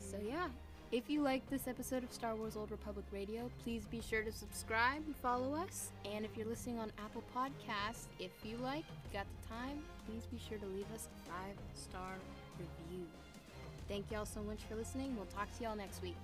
[0.00, 0.28] So mm-hmm.
[0.28, 0.48] yeah,
[0.90, 4.32] if you like this episode of Star Wars Old Republic Radio, please be sure to
[4.32, 5.90] subscribe and follow us.
[6.10, 9.78] And if you're listening on Apple Podcasts, if you like, if you got the time,
[10.06, 12.14] please be sure to leave us a five star
[12.58, 13.06] review.
[13.88, 15.16] Thank y'all so much for listening.
[15.16, 16.16] We'll talk to y'all next week.